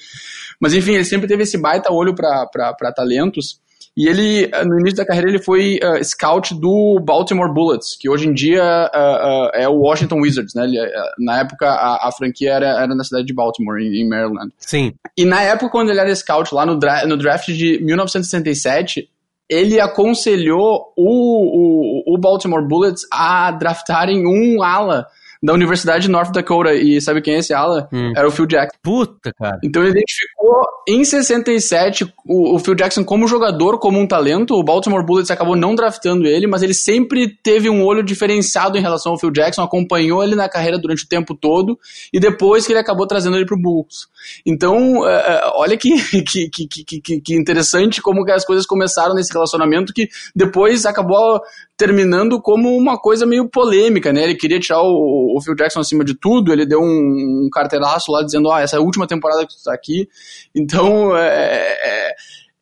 [0.58, 3.60] Mas enfim, ele sempre teve esse baita olho para talentos.
[3.96, 8.10] E ele, eh, no início da carreira, ele foi uh, scout do Baltimore Bullets, que
[8.10, 10.64] hoje em dia uh, uh, é o Washington Wizards, né?
[10.64, 10.80] Ele,
[11.20, 14.54] na época, a, a, franquia era, era na cidade de Baltimore, em, em, Maryland.
[14.60, 14.94] Sim.
[15.18, 19.10] E na época, quando ele era scout, lá no, dra no draft de 1967,
[19.50, 25.06] ele aconselhou o, o, o Baltimore Bullets a draftarem um ala
[25.42, 26.74] da Universidade de North Dakota.
[26.74, 27.90] E sabe quem é esse ala?
[27.92, 28.14] Hum.
[28.16, 28.78] Era o Phil Jackson.
[28.84, 29.60] Puta, cara.
[29.64, 34.54] Então ele identificou em 67 o, o Phil Jackson como jogador, como um talento.
[34.54, 38.82] O Baltimore Bullets acabou não draftando ele, mas ele sempre teve um olho diferenciado em
[38.82, 41.78] relação ao Phil Jackson, acompanhou ele na carreira durante o tempo todo
[42.14, 44.08] e depois que ele acabou trazendo ele pro Bulls.
[44.46, 49.34] Então, é olha que, que, que, que, que interessante como que as coisas começaram nesse
[49.34, 51.42] relacionamento que depois acabou
[51.78, 54.24] terminando como uma coisa meio polêmica, né?
[54.24, 58.12] Ele queria tirar o, o Phil Jackson acima de tudo, ele deu um, um carteiraço
[58.12, 60.08] lá dizendo, ah, essa é a última temporada que tu tá aqui.
[60.56, 62.16] Então, é, é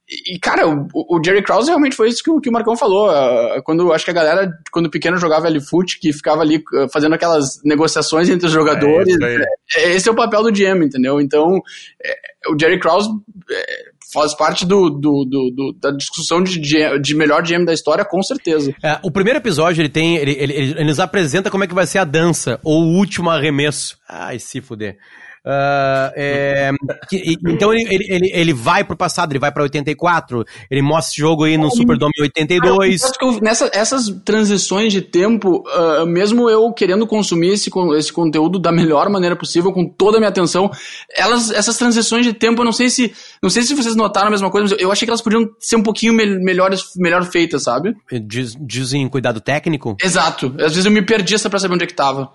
[0.09, 3.09] e, cara, o, o, Jerry Krause realmente foi isso que, o, que o Marcão falou.
[3.09, 7.13] Uh, quando acho que a galera, quando pequeno jogava L-Foot, que ficava ali uh, fazendo
[7.13, 9.15] aquelas negociações entre os jogadores.
[9.21, 9.45] É,
[9.75, 11.21] é, esse é o papel do GM, entendeu?
[11.21, 11.61] Então,
[12.03, 12.15] é,
[12.51, 13.07] o Jerry Krause
[13.51, 16.59] é, faz parte do, do, do, do, da discussão de,
[16.99, 18.73] de melhor GM da história, com certeza.
[18.83, 20.17] É, o primeiro episódio, ele tem.
[20.17, 23.29] Ele, ele, ele, nos apresenta como é que vai ser a dança, ou o último
[23.29, 23.97] arremesso.
[24.07, 24.97] Ai, se fuder.
[25.45, 26.71] Uh, é,
[27.09, 31.17] que, então ele, ele, ele, vai pro passado, ele vai pra 84, ele mostra esse
[31.17, 33.03] jogo aí no Superdome 82.
[33.03, 38.59] Ah, eu, nessa, essas transições de tempo, uh, mesmo eu querendo consumir esse, esse conteúdo
[38.59, 40.69] da melhor maneira possível, com toda a minha atenção,
[41.15, 44.31] elas, essas transições de tempo, eu não sei se não sei se vocês notaram a
[44.31, 47.63] mesma coisa, mas eu achei que elas podiam ser um pouquinho me melhores, melhor feitas,
[47.63, 47.95] sabe?
[48.25, 49.95] Diz, diz em cuidado técnico?
[50.03, 50.47] Exato.
[50.59, 52.31] Às vezes eu me perdi só pra saber onde é que tava.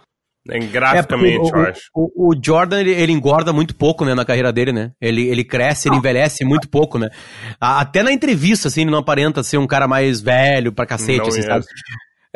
[0.49, 1.81] É, graficamente, é, eu acho.
[1.95, 4.93] O, o, Jordan, ele, ele, engorda muito pouco, né, na carreira dele, né?
[5.01, 7.09] Ele, ele cresce, ele envelhece muito pouco, né?
[7.59, 11.29] Até na entrevista, assim, ele não aparenta ser um cara mais velho pra cacete, não
[11.29, 11.45] assim, é.
[11.45, 11.65] sabe?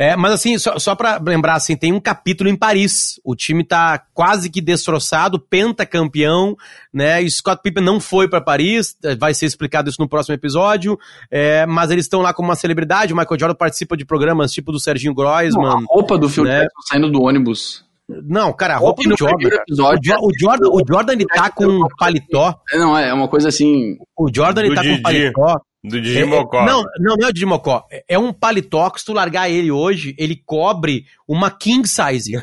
[0.00, 3.20] É, mas assim, só, só pra lembrar, assim, tem um capítulo em Paris.
[3.24, 6.56] O time tá quase que destroçado, pentacampeão,
[6.94, 7.20] né?
[7.20, 10.96] E Scott Pippen não foi para Paris, vai ser explicado isso no próximo episódio.
[11.28, 13.12] É, mas eles estão lá como uma celebridade.
[13.12, 15.66] O Michael Jordan participa de programas tipo do Serginho Groisman.
[15.66, 16.60] a roupa do Phil né?
[16.60, 17.84] Jackson saindo do ônibus.
[18.08, 19.48] Não, cara, a roupa do Jordan.
[19.48, 22.54] Episódio, o, Jordan o Jordan ele tá com um paletó.
[22.72, 23.98] Não, é uma coisa assim.
[24.16, 25.60] O Jordan ele tá com um paletó.
[25.84, 26.62] Do Digimocó.
[26.62, 27.86] É, não, não, não é o Digimocó.
[27.90, 32.32] É, é um paletó que se tu largar ele hoje, ele cobre uma king size.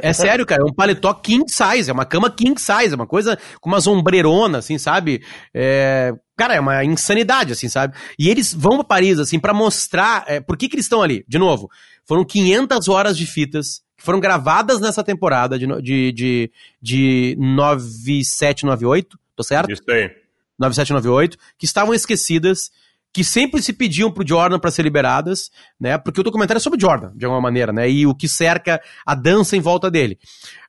[0.00, 0.62] é sério, cara.
[0.62, 1.90] É um paletó king size.
[1.90, 2.92] É uma cama king size.
[2.92, 5.22] É uma coisa com uma ombreirona, assim, sabe?
[5.52, 7.94] É, cara, é uma insanidade, assim, sabe?
[8.18, 11.22] E eles vão pra Paris, assim, para mostrar é, por que, que eles estão ali.
[11.28, 11.70] De novo,
[12.06, 18.64] foram 500 horas de fitas que foram gravadas nessa temporada de, de, de, de 97,
[18.64, 19.70] 98, tô certo?
[19.70, 20.10] Isso aí.
[20.58, 22.70] 9798, que estavam esquecidas,
[23.12, 25.98] que sempre se pediam pro Jordan para ser liberadas, né?
[25.98, 27.90] Porque o documentário é sobre Jordan, de alguma maneira, né?
[27.90, 30.18] E o que cerca a dança em volta dele.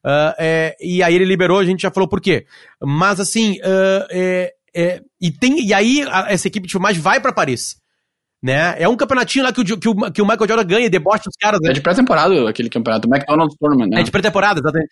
[0.04, 2.46] Uh, é, e aí ele liberou, a gente já falou por quê.
[2.82, 7.20] Mas assim, uh, é, é, e, tem, e aí a, essa equipe de filmagem vai
[7.20, 7.76] para Paris.
[8.42, 8.76] Né?
[8.80, 11.24] É um campeonatinho lá que o, que o, que o Michael Jordan ganha e debocha
[11.28, 11.60] os caras.
[11.62, 11.70] Né?
[11.70, 14.02] É de pré-temporada aquele campeonato, McDonald's Tournament, né?
[14.02, 14.90] É de pré-temporada, exatamente.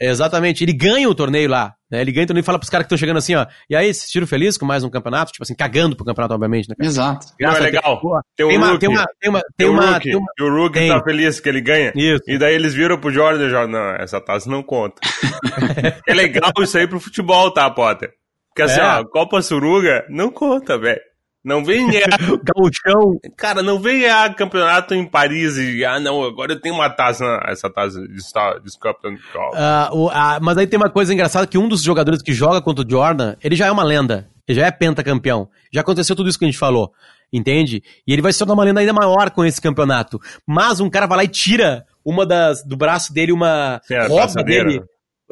[0.00, 2.00] Exatamente, ele ganha o torneio lá, né?
[2.00, 3.46] Ele ganha o torneio e fala pros caras que estão chegando assim, ó.
[3.70, 5.30] E aí, vocês tiram feliz com mais um campeonato?
[5.30, 6.74] Tipo assim, cagando pro campeonato, obviamente, né?
[6.80, 7.28] Exato.
[7.40, 8.00] Não, é legal.
[8.36, 10.88] Tem, tem, uma, tem uma, tem uma, tem uma, tem uma, E o Rookie tem.
[10.88, 11.92] tá feliz que ele ganha.
[11.94, 12.24] Isso.
[12.26, 15.00] E daí eles viram pro Jordan e Jordan, não, essa taça não conta.
[16.08, 18.12] é legal isso aí pro futebol, tá, Potter?
[18.52, 18.84] Porque assim, é.
[18.84, 21.00] ó, Copa Suruga não conta, velho.
[21.44, 22.06] Não vem ganhar.
[22.54, 23.18] Gauchão.
[23.36, 25.84] Cara, não vem ganhar campeonato em Paris e.
[25.84, 27.24] Ah, não, agora eu tenho uma taça.
[27.46, 29.20] essa taça de, de Scotland.
[29.34, 32.84] Uh, uh, mas aí tem uma coisa engraçada: que um dos jogadores que joga contra
[32.86, 34.28] o Jordan, ele já é uma lenda.
[34.46, 35.48] Ele já é pentacampeão.
[35.72, 36.92] Já aconteceu tudo isso que a gente falou.
[37.32, 37.82] Entende?
[38.06, 40.20] E ele vai se tornar uma lenda ainda maior com esse campeonato.
[40.46, 44.44] Mas um cara vai lá e tira uma das do braço dele, uma Sim, roupa
[44.44, 44.82] dele.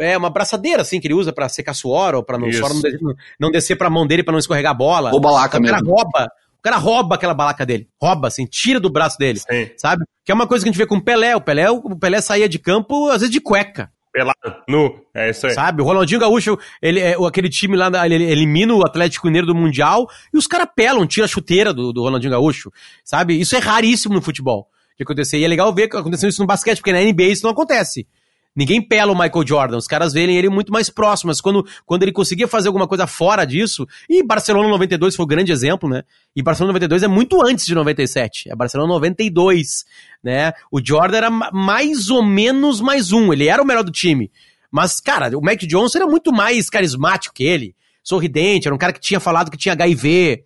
[0.01, 2.81] É, uma braçadeira, assim, que ele usa para secar suor, ou pra não, suor não,
[2.81, 3.01] descer,
[3.39, 5.13] não descer pra mão dele para não escorregar a bola.
[5.13, 5.77] Ou balaca o mesmo.
[5.77, 6.29] cara rouba,
[6.59, 7.89] o cara rouba aquela balaca dele.
[8.01, 9.39] Rouba, assim, tira do braço dele.
[9.39, 9.71] Sim.
[9.77, 10.05] Sabe?
[10.25, 11.35] Que é uma coisa que a gente vê com o Pelé.
[11.37, 13.91] O Pelé, o Pelé saía de campo, às vezes, de cueca.
[14.13, 15.55] Pelado, nu, é isso aí.
[15.55, 19.55] Sabe, o Ronaldinho Gaúcho, ele, é, aquele time lá, ele elimina o Atlético Mineiro do
[19.55, 22.73] Mundial e os caras pelam, tira a chuteira do, do Ronaldinho Gaúcho,
[23.05, 23.41] sabe?
[23.41, 25.39] Isso é raríssimo no futebol de acontecer.
[25.39, 28.07] E é legal ver que aconteceu isso no basquete, porque na NBA isso não acontece.
[28.55, 32.03] Ninguém pela o Michael Jordan, os caras veem ele muito mais próximo, mas quando, quando
[32.03, 35.89] ele conseguia fazer alguma coisa fora disso, e Barcelona 92 foi o um grande exemplo,
[35.89, 36.03] né?
[36.35, 39.85] E Barcelona 92 é muito antes de 97, é Barcelona 92,
[40.23, 40.53] né?
[40.71, 44.33] O Jordan era mais ou menos mais um, ele era o melhor do time.
[44.71, 48.93] Mas, cara, o Mac Johnson era muito mais carismático que ele, sorridente, era um cara
[48.93, 50.45] que tinha falado que tinha HIV,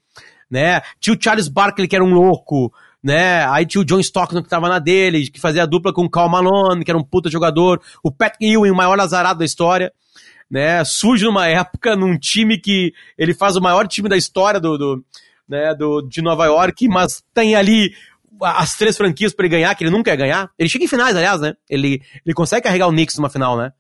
[0.51, 0.83] né?
[1.01, 2.73] Tinha o Charles Barkley que era um louco,
[3.05, 3.47] né?
[3.51, 6.11] Aí tinha o John Stockton que tava na dele, que fazia a dupla com o
[6.11, 7.83] Cal Malone, que era um puta jogador.
[8.03, 9.93] O Pat Ewing, o maior azarado da história,
[10.51, 10.83] né?
[10.85, 15.05] Surge numa época num time que ele faz o maior time da história do, do,
[15.47, 17.95] né, do de Nova York, mas tem ali
[18.41, 20.51] as três franquias para ele ganhar, que ele nunca quer ganhar.
[20.59, 21.53] Ele chega em finais, aliás, né?
[21.69, 23.71] Ele, ele consegue carregar o Knicks numa final, né?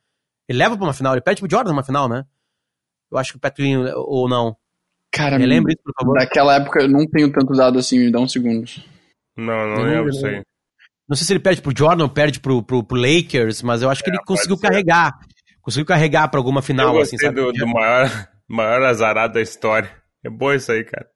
[0.46, 2.26] Ele leva pra uma final, ele perde pro Jordan numa final, né?
[3.10, 4.54] Eu acho que o Patrick ou não.
[5.10, 6.14] Cara, me lembra isso, por favor.
[6.16, 8.68] Naquela época eu não tenho tanto dado assim, me dá um segundo.
[9.36, 10.42] Não, não lembro isso aí.
[11.08, 13.90] Não sei se ele perde pro Jordan ou perde pro, pro, pro Lakers, mas eu
[13.90, 15.18] acho que é, ele conseguiu carregar.
[15.60, 17.40] Conseguiu carregar pra alguma final, eu assim, sabe?
[17.40, 19.90] Do, do maior, maior azarado da história.
[20.24, 21.06] É bom isso aí, cara.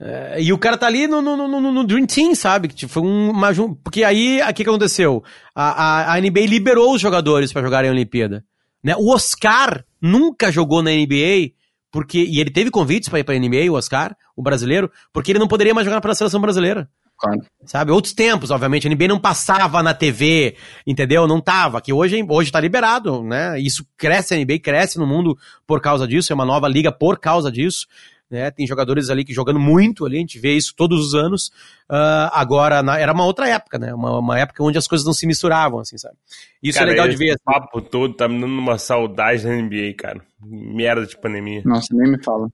[0.00, 2.66] É, e o cara tá ali no, no, no, no Dream Team, sabe?
[2.66, 3.52] Que tipo, foi uma,
[3.84, 5.22] porque aí, o que, que aconteceu?
[5.54, 8.44] A, a, a NBA liberou os jogadores para jogarem a Olimpíada.
[8.82, 8.96] Né?
[8.96, 11.52] O Oscar nunca jogou na NBA,
[11.92, 15.38] porque e ele teve convites para ir pra NBA, o Oscar, o brasileiro, porque ele
[15.38, 16.88] não poderia mais jogar pela seleção brasileira.
[17.22, 17.40] Claro.
[17.64, 17.92] Sabe?
[17.92, 18.88] Outros tempos, obviamente.
[18.88, 21.28] A NBA não passava na TV, entendeu?
[21.28, 21.80] Não tava.
[21.80, 23.60] Que hoje, hoje tá liberado, né?
[23.60, 26.32] Isso cresce, a NBA cresce no mundo por causa disso.
[26.32, 27.86] É uma nova liga por causa disso.
[28.28, 28.50] né?
[28.50, 31.52] Tem jogadores ali que jogando muito ali, a gente vê isso todos os anos.
[31.88, 33.94] Uh, agora, na, era uma outra época, né?
[33.94, 36.16] Uma, uma, época onde as coisas não se misturavam, assim, sabe?
[36.60, 37.34] Isso é cara, é legal de ver.
[37.34, 40.20] O papo todo tá me dando uma saudade da NBA, cara.
[40.42, 41.62] Merda de pandemia.
[41.64, 42.48] Nossa, nem me fala.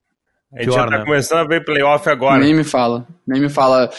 [0.53, 1.05] A gente Pior, já tá né?
[1.05, 2.39] começando a ver playoff agora.
[2.39, 3.91] Nem me fala, nem me fala.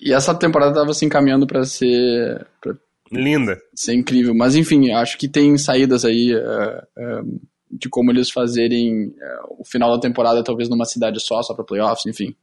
[0.00, 2.46] E essa temporada tava se encaminhando para ser.
[2.60, 2.74] Pra
[3.10, 3.58] Linda.
[3.74, 4.34] Ser incrível.
[4.34, 6.34] Mas enfim, acho que tem saídas aí.
[6.34, 7.40] Uh, uh,
[7.72, 11.64] de como eles fazerem uh, o final da temporada talvez numa cidade só, só para
[11.64, 12.34] playoffs, enfim.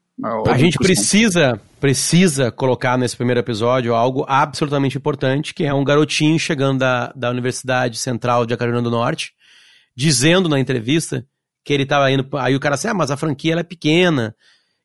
[0.47, 6.37] A gente precisa, precisa colocar nesse primeiro episódio algo absolutamente importante, que é um garotinho
[6.37, 9.31] chegando da, da Universidade Central de Carolina do Norte,
[9.95, 11.25] dizendo na entrevista
[11.69, 12.27] que ele estava indo.
[12.37, 14.35] Aí o cara assim, ah, mas a franquia ela é pequena.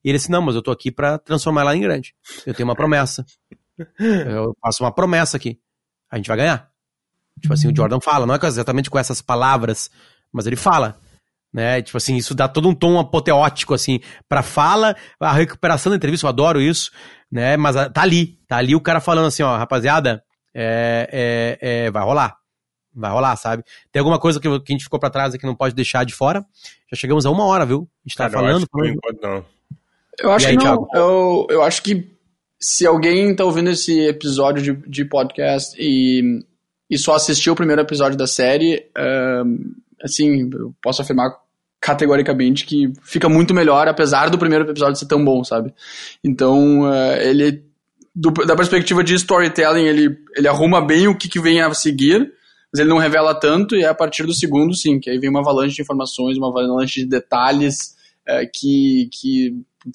[0.05, 2.15] E ele disse, não, mas eu tô aqui para transformar ela em grande.
[2.47, 3.25] Eu tenho uma promessa.
[3.99, 5.59] Eu faço uma promessa aqui.
[6.11, 6.71] A gente vai ganhar.
[7.41, 9.91] Tipo assim, o Jordan fala, não é exatamente com essas palavras
[10.35, 10.99] mas ele fala.
[11.53, 11.81] Né?
[11.81, 16.27] Tipo assim, isso dá todo um tom apoteótico, assim, pra fala, a recuperação da entrevista,
[16.27, 16.91] eu adoro isso,
[17.31, 17.57] né?
[17.57, 20.21] Mas tá ali, tá ali o cara falando assim, ó, rapaziada,
[20.53, 22.37] é, é, é, vai rolar.
[22.95, 23.65] Vai rolar, sabe?
[23.91, 26.05] Tem alguma coisa que, que a gente ficou pra trás e que não pode deixar
[26.05, 26.45] de fora?
[26.91, 27.89] Já chegamos a uma hora, viu?
[28.05, 28.69] A gente tá Cara, falando.
[28.73, 29.19] Eu acho, falando...
[29.23, 29.45] não.
[30.21, 30.89] Eu acho aí, que não.
[30.95, 32.15] Eu, eu acho que
[32.61, 36.41] se alguém tá ouvindo esse episódio de, de podcast e,
[36.89, 38.87] e só assistiu o primeiro episódio da série,
[40.03, 41.37] assim, eu posso afirmar
[41.85, 45.75] categoricamente que fica muito melhor, apesar do primeiro episódio ser tão bom, sabe?
[46.25, 47.63] Então, uh, ele,
[48.15, 52.33] do, da perspectiva de storytelling, ele, ele arruma bem o que, que vem a seguir,
[52.75, 55.31] mas ele não revela tanto, e é a partir do segundo, sim, que aí vem
[55.31, 57.95] uma avalanche de informações, uma avalanche de detalhes
[58.29, 59.55] uh, que, que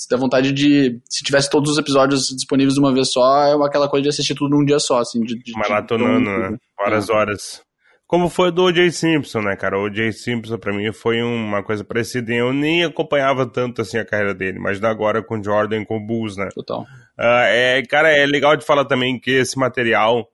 [0.09, 3.89] dá vontade de, se tivesse todos os episódios disponíveis de uma vez só, é aquela
[3.89, 5.19] coisa de assistir tudo num dia só, assim.
[5.19, 6.57] De, de, Maratonando, de, né?
[6.77, 7.13] Várias é.
[7.13, 7.61] horas.
[8.07, 8.91] Como foi do O.J.
[8.91, 9.77] Simpson, né, cara?
[9.77, 10.13] O O.J.
[10.13, 12.33] Simpson, pra mim, foi uma coisa parecida.
[12.33, 14.57] Eu nem acompanhava tanto, assim, a carreira dele.
[14.57, 16.47] Mas agora com Jordan, com o Bulls, né?
[16.55, 16.83] Total.
[17.19, 20.27] Uh, é, cara, é legal de falar também que esse material,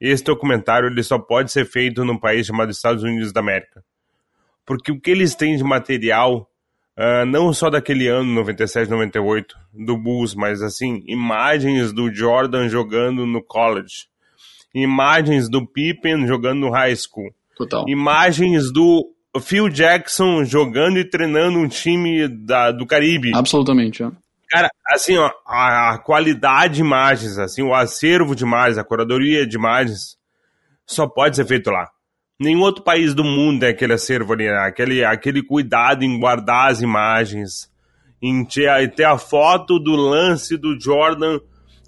[0.00, 3.84] esse documentário, ele só pode ser feito num país chamado Estados Unidos da América.
[4.64, 6.48] Porque o que eles têm de material,
[6.96, 13.26] uh, não só daquele ano, 97, 98, do Bulls, mas, assim, imagens do Jordan jogando
[13.26, 14.10] no college
[14.74, 17.30] imagens do Pippen jogando no high school.
[17.56, 17.84] Total.
[17.88, 23.32] Imagens do Phil Jackson jogando e treinando um time da, do Caribe.
[23.34, 24.10] Absolutamente, é.
[24.50, 29.46] Cara, assim, ó, a, a, qualidade de imagens, assim, o acervo de imagens, a curadoria
[29.46, 30.16] de imagens,
[30.84, 31.88] só pode ser feito lá.
[32.38, 34.58] Nenhum outro país do mundo tem aquele acervo ali, né?
[34.66, 37.70] aquele, aquele cuidado em guardar as imagens,
[38.20, 41.38] em ter, ter a foto do lance do Jordan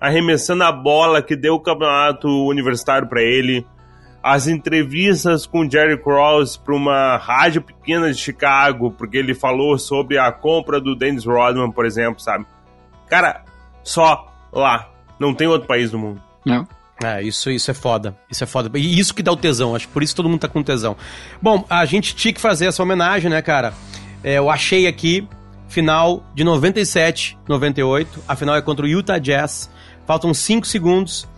[0.00, 3.66] arremessando a bola que deu o campeonato universitário para ele,
[4.22, 10.18] as entrevistas com Jerry Cross para uma rádio pequena de Chicago, porque ele falou sobre
[10.18, 12.46] a compra do Dennis Rodman, por exemplo, sabe?
[13.08, 13.44] Cara,
[13.82, 14.88] só lá.
[15.18, 16.20] Não tem outro país do mundo.
[16.44, 16.66] Não.
[17.02, 18.16] É, isso, isso é foda.
[18.30, 18.70] Isso é foda.
[18.78, 20.96] E isso que dá o tesão, acho que por isso todo mundo tá com tesão.
[21.40, 23.74] Bom, a gente tinha que fazer essa homenagem, né, cara?
[24.22, 25.26] É, eu achei aqui,
[25.68, 28.22] final de 97, 98.
[28.28, 29.70] A final é contra o Utah Jazz.
[30.06, 31.28] Faltam 5 segundos,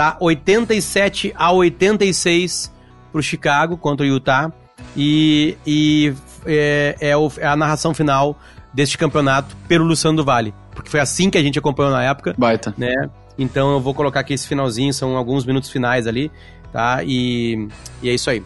[0.00, 0.16] tá?
[0.18, 2.72] 87 a 86
[3.12, 4.50] pro Chicago contra o Utah.
[4.96, 6.14] E, e
[6.46, 8.34] é, é, o, é, a narração final
[8.72, 10.54] deste campeonato pelo Luciano do Vale.
[10.74, 12.34] Porque foi assim que a gente acompanhou na época.
[12.38, 12.72] Baita.
[12.78, 13.10] Né?
[13.38, 16.32] Então eu vou colocar aqui esse finalzinho, são alguns minutos finais ali,
[16.72, 17.04] tá?
[17.04, 17.68] E,
[18.02, 18.42] e é isso aí.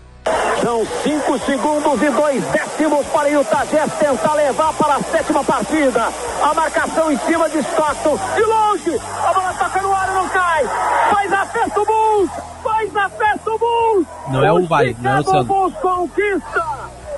[0.60, 6.08] São 5 segundos e 2 décimos para o Jazz tentar levar para a sétima partida.
[6.42, 8.18] A marcação em cima de Stockton.
[8.34, 10.64] De longe, a bola toca no ar e não cai.
[11.10, 12.30] Faz a festa o Bulls!
[12.62, 14.06] Faz a festa o Bulls!
[14.28, 15.46] Não é o vai, não é o Santos.
[15.46, 16.64] Bulls conquista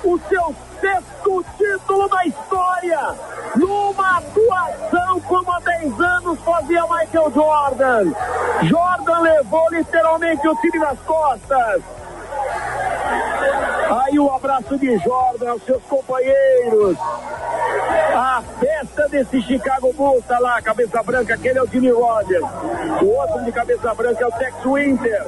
[0.03, 3.15] o seu sexto título da história.
[3.55, 8.13] Numa atuação como há 10 anos fazia Michael Jordan.
[8.63, 11.81] Jordan levou literalmente o time nas costas.
[13.89, 16.97] Aí o abraço de Jordan aos seus companheiros.
[18.13, 22.45] A festa desse Chicago Bulls tá lá, cabeça branca, aquele é o Jimmy Rogers.
[23.01, 25.25] O outro de cabeça branca é o Tex Winter.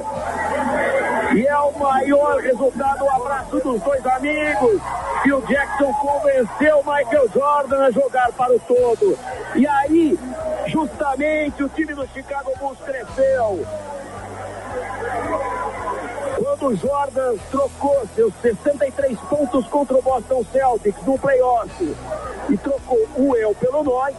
[1.34, 4.80] E é o maior resultado, o abraço dos dois amigos.
[5.26, 9.18] O Jackson convenceu Michael Jordan a jogar para o todo.
[9.54, 10.18] E aí,
[10.66, 13.64] justamente, o time do Chicago Bulls cresceu
[16.66, 21.96] o Jordan trocou seus 63 pontos contra o Boston Celtics no playoff
[22.48, 24.14] e trocou o eu pelo nós,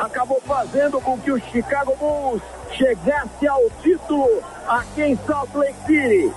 [0.00, 2.42] acabou fazendo com que o Chicago Bulls
[2.72, 6.34] chegasse ao título aqui em Salt Lake City.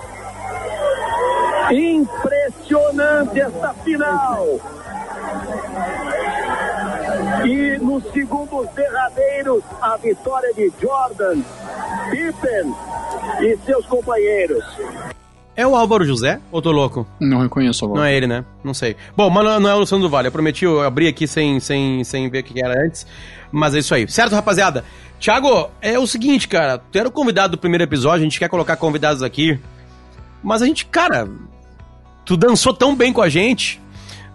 [1.72, 4.60] Impressionante esta final.
[7.82, 11.42] nos segundos derradeiros, a vitória de Jordan,
[12.12, 12.74] Pippen
[13.42, 14.64] e seus companheiros.
[15.56, 16.40] É o Álvaro José?
[16.52, 17.06] Ou tô louco?
[17.20, 18.00] Não reconheço agora.
[18.00, 18.46] Não é ele, né?
[18.64, 18.96] Não sei.
[19.16, 20.30] Bom, mas não, não é o Luciano do Vale.
[20.30, 23.06] Eu prometi, eu abri aqui sem, sem, sem ver o que era antes.
[23.52, 24.10] Mas é isso aí.
[24.10, 24.86] Certo, rapaziada?
[25.20, 26.78] Thiago, é o seguinte, cara.
[26.78, 29.60] Tu era o convidado do primeiro episódio, a gente quer colocar convidados aqui.
[30.42, 31.28] Mas a gente, cara,
[32.24, 33.82] tu dançou tão bem com a gente,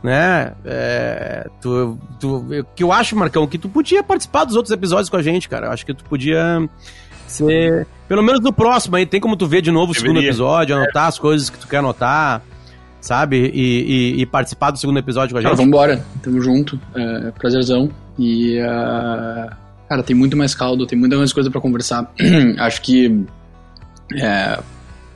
[0.02, 0.52] né?
[0.62, 2.44] É, tu, tu,
[2.76, 5.68] que eu acho, Marcão, que tu podia participar dos outros episódios com a gente, cara.
[5.68, 6.68] Eu acho que tu podia
[7.34, 7.86] ser.
[8.08, 11.06] Pelo menos no próximo aí, tem como tu ver de novo o segundo episódio, anotar
[11.06, 12.42] as coisas que tu quer anotar,
[13.00, 13.50] sabe?
[13.54, 15.64] E, e- e participar do segundo episódio com a Cara, gente.
[15.64, 16.04] vambora.
[16.22, 16.78] Tamo junto.
[16.94, 17.90] É, prazerzão.
[18.18, 19.56] E, ah,
[19.88, 22.10] cara, tem muito mais caldo, tem muita mais coisa pra conversar.
[22.58, 23.24] Acho que
[24.14, 24.58] é,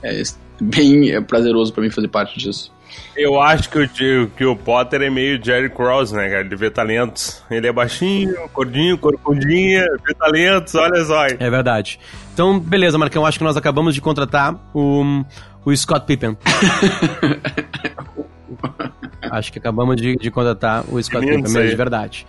[0.03, 0.23] é
[0.61, 2.71] bem é, prazeroso pra mim fazer parte disso.
[3.15, 6.41] Eu acho que o, que o Potter é meio Jerry Cross, né, cara?
[6.41, 7.43] Ele vê talentos.
[7.51, 11.25] Ele é baixinho, gordinho, corcundinha, vê talentos, olha só.
[11.25, 11.99] É verdade.
[12.33, 13.25] Então, beleza, Marcão.
[13.25, 15.25] Acho que nós acabamos de contratar o,
[15.65, 16.37] o Scott Pippen.
[19.31, 22.25] acho que acabamos de, de contratar o Scott Pippen, mesmo, de verdade.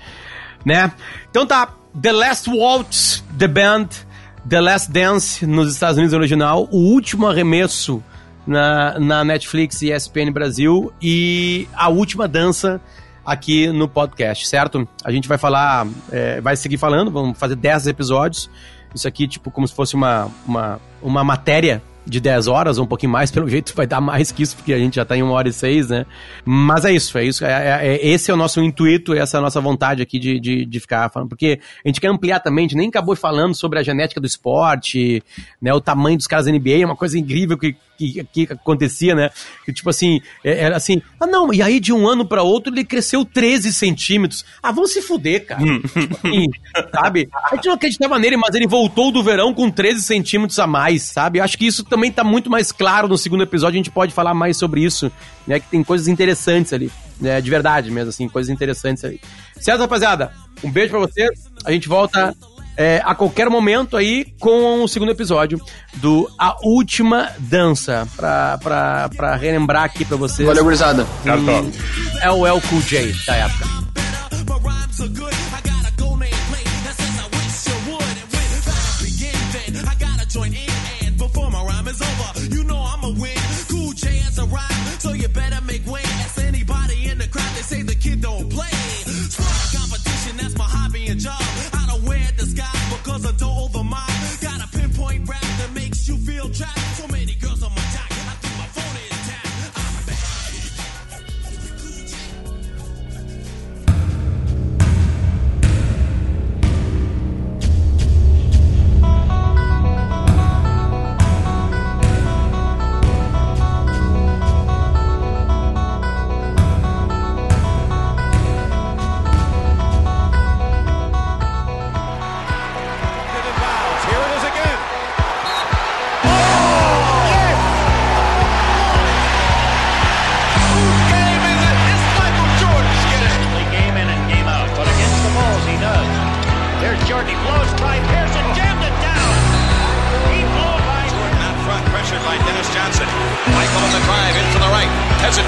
[0.65, 0.93] Né?
[1.31, 1.75] Então tá.
[2.01, 3.89] The Last Waltz, The Band,
[4.49, 6.69] The Last Dance nos Estados Unidos original.
[6.71, 8.03] O último arremesso
[8.51, 10.93] na, na Netflix e ESPN Brasil.
[11.01, 12.81] E a última dança
[13.25, 14.89] aqui no podcast, certo?
[15.05, 18.51] A gente vai falar, é, vai seguir falando, vamos fazer 10 episódios.
[18.93, 21.81] Isso aqui, tipo, como se fosse uma, uma, uma matéria
[22.11, 24.73] de 10 horas, ou um pouquinho mais, pelo jeito vai dar mais que isso, porque
[24.73, 26.05] a gente já tá em uma hora e seis, né?
[26.45, 27.45] Mas é isso, é isso.
[27.45, 30.39] É, é- é- esse é o nosso intuito, essa é a nossa vontade aqui de,
[30.41, 31.29] de, de ficar falando.
[31.29, 34.27] Porque a gente quer ampliar também, a gente nem acabou falando sobre a genética do
[34.27, 35.23] esporte,
[35.63, 35.73] né?
[35.73, 39.31] O tamanho dos caras da NBA, é uma coisa incrível que, que, que acontecia, né?
[39.65, 42.73] Que tipo assim, é- era assim, ah não, e aí de um ano pra outro
[42.73, 44.45] ele cresceu 13 centímetros.
[44.63, 45.63] Ah, vamos se fuder, cara.
[45.63, 46.47] tipo assim,
[46.93, 47.29] sabe?
[47.51, 51.03] A gente não acreditava nele, mas ele voltou do verão com 13 centímetros a mais,
[51.03, 51.41] sabe?
[51.41, 54.33] Acho que isso também tá muito mais claro no segundo episódio, a gente pode falar
[54.33, 55.11] mais sobre isso,
[55.45, 55.59] né?
[55.59, 56.89] Que tem coisas interessantes ali,
[57.21, 57.41] né?
[57.41, 59.21] De verdade mesmo, assim, coisas interessantes ali.
[59.59, 60.31] Certo, rapaziada?
[60.63, 61.31] Um beijo pra vocês,
[61.65, 62.33] a gente volta
[62.77, 65.61] é, a qualquer momento aí com o segundo episódio
[65.95, 70.47] do A Última Dança, pra, pra, pra relembrar aqui pra vocês.
[70.47, 71.07] Valeu, gurizada.
[71.23, 71.51] Certo?
[72.23, 73.81] É o El Cool J da época.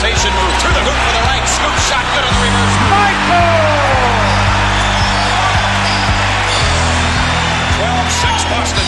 [0.02, 1.46] rotation move through the hoop for the right.
[1.46, 2.74] Scoop shot good on the reverse.
[2.90, 3.62] Michael!
[7.78, 8.81] 12-6 Boston.